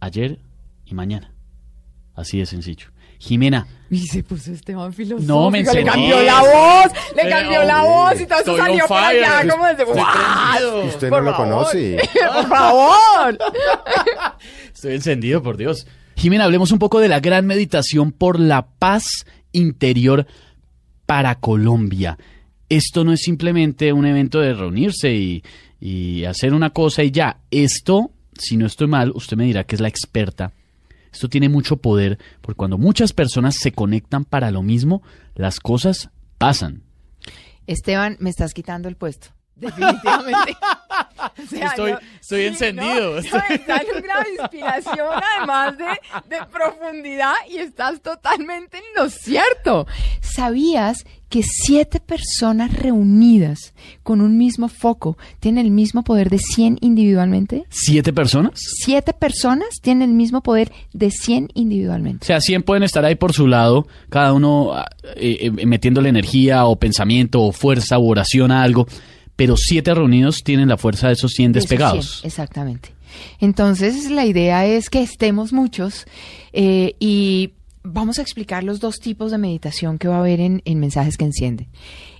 [0.01, 0.39] Ayer
[0.85, 1.33] y mañana.
[2.15, 2.89] Así de sencillo.
[3.19, 5.33] Jimena, Y se puso Esteban filosófico.
[5.33, 8.87] No, me Le cambió la voz, le Pero, cambió la voz y todo eso salió
[8.87, 9.25] fire.
[9.25, 9.85] allá como desde...
[9.85, 11.49] Usted Por no lo favor.
[11.65, 11.97] conoce.
[12.35, 13.39] por favor.
[14.75, 15.87] estoy encendido, por Dios.
[16.17, 19.25] Jimena, hablemos un poco de la gran meditación por la paz
[19.55, 20.27] interior
[21.07, 22.19] para Colombia.
[22.69, 25.43] Esto no es simplemente un evento de reunirse y,
[25.81, 27.39] y hacer una cosa y ya.
[27.51, 30.53] Esto, si no estoy mal, usted me dirá que es la experta.
[31.13, 35.03] Esto tiene mucho poder porque cuando muchas personas se conectan para lo mismo,
[35.35, 36.83] las cosas pasan.
[37.67, 39.29] Esteban, me estás quitando el puesto.
[39.55, 40.57] Definitivamente.
[41.43, 43.15] O sea, Estoy- estoy encendido.
[43.15, 45.85] No, no, está en un grado de inspiración, además de,
[46.37, 49.87] de profundidad, y estás totalmente en lo cierto.
[50.21, 56.79] ¿Sabías que siete personas reunidas con un mismo foco tienen el mismo poder de 100
[56.81, 57.65] individualmente?
[57.71, 58.53] ¿Siete personas?
[58.55, 62.25] Siete personas tienen el mismo poder de 100 individualmente.
[62.25, 64.87] O sea, 100 pueden estar ahí por su lado, cada uno ah,
[65.17, 68.87] eh, eh, metiéndole energía o pensamiento o fuerza o oración a algo,
[69.37, 72.19] pero siete reunidos tienen la fuerza de esos 100 De esos despegados.
[72.21, 72.89] 100, exactamente.
[73.41, 76.07] Entonces, la idea es que estemos muchos
[76.53, 80.63] eh, y vamos a explicar los dos tipos de meditación que va a haber en,
[80.65, 81.69] en Mensajes que Encienden.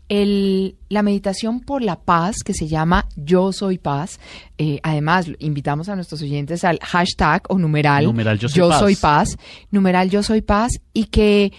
[0.09, 4.21] El- la meditación por la paz, que se llama Yo Soy Paz.
[4.59, 8.79] eh, además, invitamos a nuestros oyentes al hashtag o numeral, Numeral Yo Soy Paz.
[8.81, 9.39] Soy Paz,
[9.71, 11.53] numeral Yo Soy Paz, y que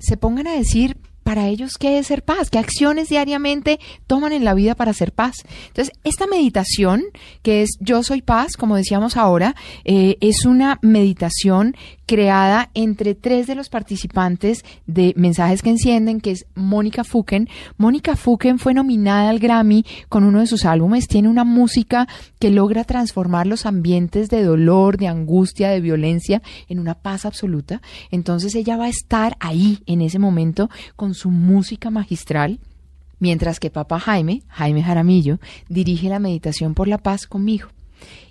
[0.00, 0.96] se pongan a decir
[1.26, 5.10] para ellos qué es ser paz, qué acciones diariamente toman en la vida para ser
[5.10, 5.38] paz.
[5.66, 7.02] Entonces, esta meditación,
[7.42, 11.74] que es Yo Soy Paz, como decíamos ahora, eh, es una meditación
[12.06, 17.48] creada entre tres de los participantes de Mensajes que Encienden, que es Mónica Fuken.
[17.76, 21.08] Mónica Fuken fue nominada al Grammy con uno de sus álbumes.
[21.08, 22.06] Tiene una música
[22.38, 27.82] que logra transformar los ambientes de dolor, de angustia, de violencia en una paz absoluta.
[28.10, 32.60] Entonces ella va a estar ahí en ese momento con su música magistral.
[33.18, 35.38] Mientras que Papa Jaime, Jaime Jaramillo,
[35.68, 37.68] dirige la meditación por la paz conmigo.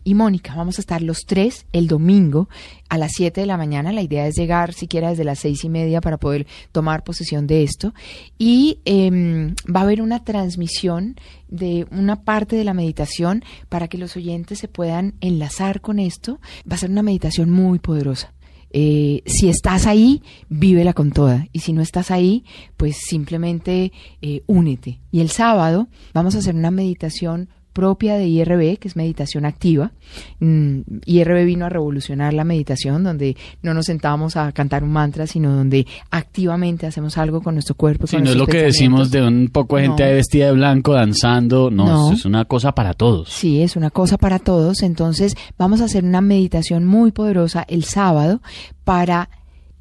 [0.07, 2.47] Y Mónica, vamos a estar los tres el domingo
[2.89, 3.91] a las 7 de la mañana.
[3.91, 7.63] La idea es llegar siquiera desde las seis y media para poder tomar posesión de
[7.63, 7.91] esto.
[8.37, 11.15] Y em, va a haber una transmisión
[11.47, 16.39] de una parte de la meditación para que los oyentes se puedan enlazar con esto.
[16.69, 18.31] Va a ser una meditación muy poderosa.
[18.69, 21.47] Eh, si estás ahí, vívela con toda.
[21.51, 22.45] Y si no estás ahí,
[22.77, 23.91] pues simplemente
[24.21, 24.99] eh, únete.
[25.11, 29.91] Y el sábado vamos a hacer una meditación propia de IRB, que es meditación activa.
[30.39, 35.27] Mm, IRB vino a revolucionar la meditación, donde no nos sentamos a cantar un mantra,
[35.27, 38.07] sino donde activamente hacemos algo con nuestro cuerpo.
[38.09, 40.11] Con no es lo que decimos de un poco de gente No.
[40.13, 42.11] vestida de blanco danzando, no, No.
[42.13, 43.27] es una cosa para todos.
[43.29, 44.81] Sí, es una cosa para todos.
[44.81, 48.41] Entonces vamos a hacer una meditación muy poderosa el sábado
[48.85, 49.29] para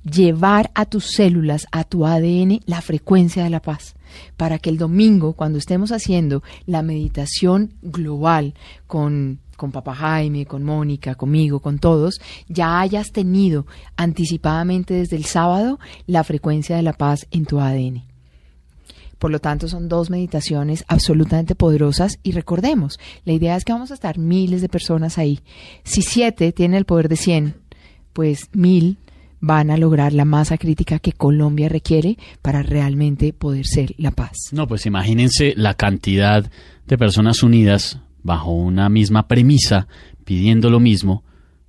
[0.03, 3.95] llevar a tus células, a tu ADN, la frecuencia de la paz.
[4.37, 8.55] Para que el domingo, cuando estemos haciendo la meditación global
[8.87, 15.25] con, con Papá Jaime, con Mónica, conmigo, con todos, ya hayas tenido anticipadamente desde el
[15.25, 18.05] sábado la frecuencia de la paz en tu ADN.
[19.19, 23.91] Por lo tanto, son dos meditaciones absolutamente poderosas y recordemos, la idea es que vamos
[23.91, 25.41] a estar miles de personas ahí.
[25.83, 27.55] Si siete tienen el poder de 100,
[28.13, 28.99] pues mil
[29.47, 34.49] van a lograr la masa crítica que Colombia requiere para realmente poder ser la paz.
[34.53, 36.51] No, pues imagínense la cantidad
[36.87, 39.87] de personas unidas bajo una misma premisa,
[40.25, 41.25] pidiendo lo mismo,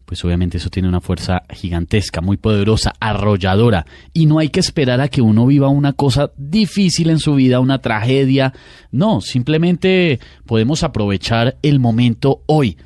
[0.06, 3.86] pues obviamente eso tiene una fuerza gigantesca, muy poderosa, arrolladora.
[4.14, 7.60] Y no hay que esperar a que uno viva una cosa difícil en su vida,
[7.60, 8.54] una tragedia.
[8.92, 12.78] No, simplemente podemos aprovechar el momento hoy.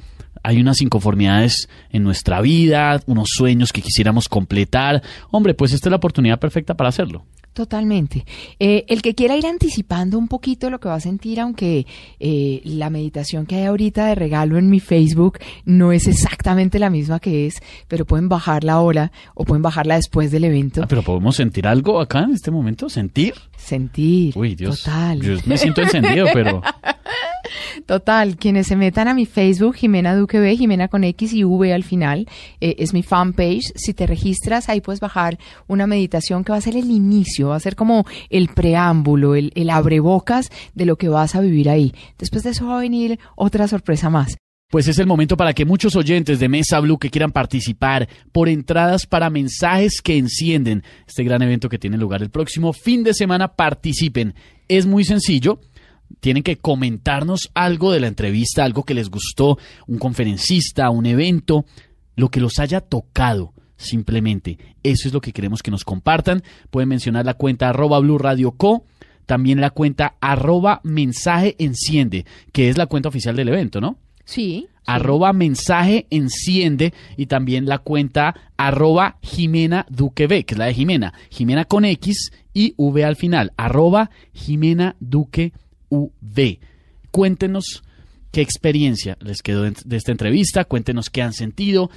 [0.49, 5.03] Hay unas inconformidades en nuestra vida, unos sueños que quisiéramos completar.
[5.29, 7.23] Hombre, pues esta es la oportunidad perfecta para hacerlo.
[7.53, 8.25] Totalmente.
[8.57, 11.85] Eh, el que quiera ir anticipando un poquito lo que va a sentir, aunque
[12.19, 16.89] eh, la meditación que hay ahorita de regalo en mi Facebook no es exactamente la
[16.89, 20.81] misma que es, pero pueden bajarla ahora o pueden bajarla después del evento.
[20.83, 23.35] Ah, pero podemos sentir algo acá en este momento, sentir.
[23.55, 24.35] Sentir.
[24.35, 24.81] Uy, Dios.
[24.81, 25.21] Total.
[25.21, 26.63] Yo me siento encendido, pero
[27.85, 31.73] Total, quienes se metan a mi Facebook, Jimena Duque B, Jimena con X y V
[31.73, 32.27] al final,
[32.61, 33.71] eh, es mi fanpage.
[33.75, 35.37] Si te registras, ahí puedes bajar
[35.67, 39.51] una meditación que va a ser el inicio, va a ser como el preámbulo, el,
[39.55, 41.93] el abrebocas de lo que vas a vivir ahí.
[42.17, 44.37] Después de eso va a venir otra sorpresa más.
[44.71, 48.49] Pues es el momento para que muchos oyentes de Mesa Blue que quieran participar por
[48.49, 53.15] entradas para mensajes que encienden este gran evento que tiene lugar el próximo fin de
[53.15, 54.35] semana participen.
[54.67, 55.59] Es muy sencillo.
[56.19, 59.57] Tienen que comentarnos algo de la entrevista, algo que les gustó,
[59.87, 61.65] un conferencista, un evento,
[62.15, 64.57] lo que los haya tocado simplemente.
[64.83, 66.43] Eso es lo que queremos que nos compartan.
[66.69, 68.83] Pueden mencionar la cuenta arroba Blue Radio Co.
[69.25, 73.97] También la cuenta arroba mensaje enciende, que es la cuenta oficial del evento, ¿no?
[74.25, 74.67] Sí.
[74.85, 81.13] arroba mensaje enciende y también la cuenta arroba Jimena Duque que es la de Jimena.
[81.29, 83.53] Jimena con X y V al final.
[83.55, 85.53] Arroba Jimena Duque
[85.89, 86.59] V.
[87.11, 87.83] Cuéntenos
[88.31, 91.89] qué experiencia les quedó de esta entrevista, cuéntenos qué han sentido,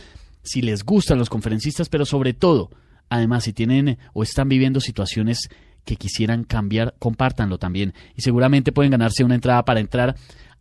[0.43, 2.71] si les gustan los conferencistas, pero sobre todo,
[3.09, 5.49] además, si tienen o están viviendo situaciones
[5.85, 7.95] que quisieran cambiar, compártanlo también.
[8.17, 10.17] Y seguramente pueden ganarse una entrada para entrar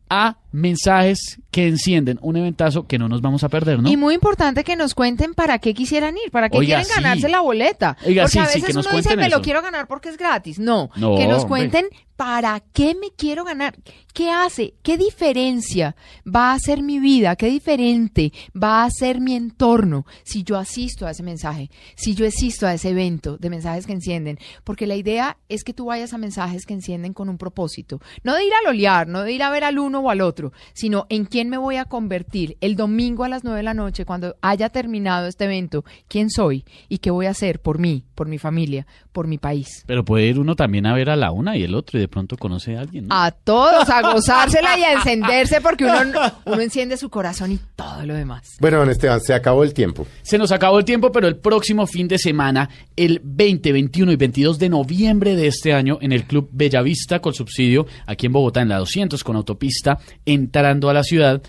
[0.09, 3.89] a mensajes que encienden un eventazo que no nos vamos a perder, ¿no?
[3.89, 6.93] Y muy importante que nos cuenten para qué quisieran ir, para qué Oiga, quieren sí.
[7.01, 7.97] ganarse la boleta.
[8.05, 9.41] Oiga, Porque sí, a sí, veces que nos uno dice, me lo eso".
[9.41, 10.59] quiero ganar porque es gratis.
[10.59, 11.47] No, No, que nos hombre.
[11.47, 11.85] cuenten
[12.15, 13.75] para qué me quiero ganar,
[14.13, 19.35] qué hace, qué diferencia va a ser mi vida, qué diferente va a ser mi
[19.35, 23.87] entorno si yo asisto a ese mensaje, si yo asisto a ese evento de mensajes
[23.87, 24.37] que encienden.
[24.63, 27.99] Porque la idea es que tú vayas a mensajes que encienden con un propósito.
[28.23, 30.40] No de ir a lolear, no de ir a ver al uno o al otro,
[30.73, 34.05] sino en quién me voy a convertir el domingo a las nueve de la noche
[34.05, 38.27] cuando haya terminado este evento, quién soy y qué voy a hacer por mí, por
[38.27, 39.83] mi familia, por mi país.
[39.85, 42.07] Pero puede ir uno también a ver a la una y el otro y de
[42.07, 43.07] pronto conoce a alguien.
[43.07, 43.15] ¿no?
[43.15, 45.99] A todos, a gozársela y a encenderse porque uno,
[46.45, 48.57] uno enciende su corazón y todo lo demás.
[48.59, 50.07] Bueno, don Esteban, se acabó el tiempo.
[50.21, 54.15] Se nos acabó el tiempo, pero el próximo fin de semana, el 20, 21 y
[54.15, 58.61] 22 de noviembre de este año, en el Club Bellavista, con subsidio, aquí en Bogotá,
[58.61, 59.99] en la 200, con autopista,
[60.33, 61.41] entrando a la ciudad,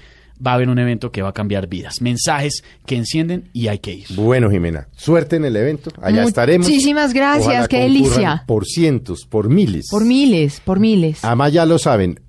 [0.45, 2.01] va a haber un evento que va a cambiar vidas.
[2.01, 4.07] Mensajes que encienden y hay que ir.
[4.15, 5.91] Bueno, Jimena, suerte en el evento.
[6.01, 6.67] Allá estaremos.
[6.67, 8.45] Muchísimas gracias, Ojalá qué delicia.
[8.47, 9.89] Por cientos, por miles.
[9.91, 11.25] Por miles, por miles.
[11.25, 12.21] Además, ya lo saben.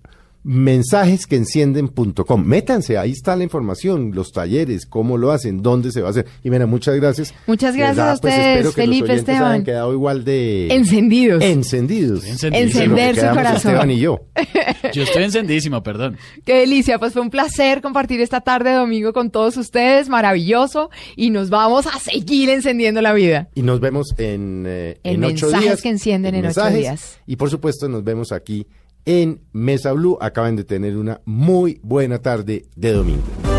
[0.43, 2.43] Mensajesqueencienden.com.
[2.45, 6.25] Métanse, ahí está la información, los talleres, cómo lo hacen, dónde se va a hacer.
[6.43, 7.33] Jimena, muchas gracias.
[7.47, 9.43] Muchas gracias a pues, ustedes, espero que Felipe, los Esteban.
[9.43, 11.43] hayan quedado igual de Encendidos.
[11.43, 12.25] encendidos.
[12.25, 13.55] Encender su corazón.
[13.55, 14.21] Esteban y yo.
[14.93, 16.17] Yo estoy encendidísimo, perdón.
[16.45, 20.89] Qué delicia, pues fue un placer compartir esta tarde de domingo con todos ustedes, maravilloso,
[21.15, 23.49] y nos vamos a seguir encendiendo la vida.
[23.55, 25.81] Y nos vemos en, eh, En ocho mensajes días.
[25.81, 26.79] que encienden en ocho mensajes.
[26.79, 27.17] días.
[27.27, 28.67] Y por supuesto nos vemos aquí
[29.05, 30.17] en Mesa Blue.
[30.21, 33.52] Acaban de tener una muy buena tarde de domingo.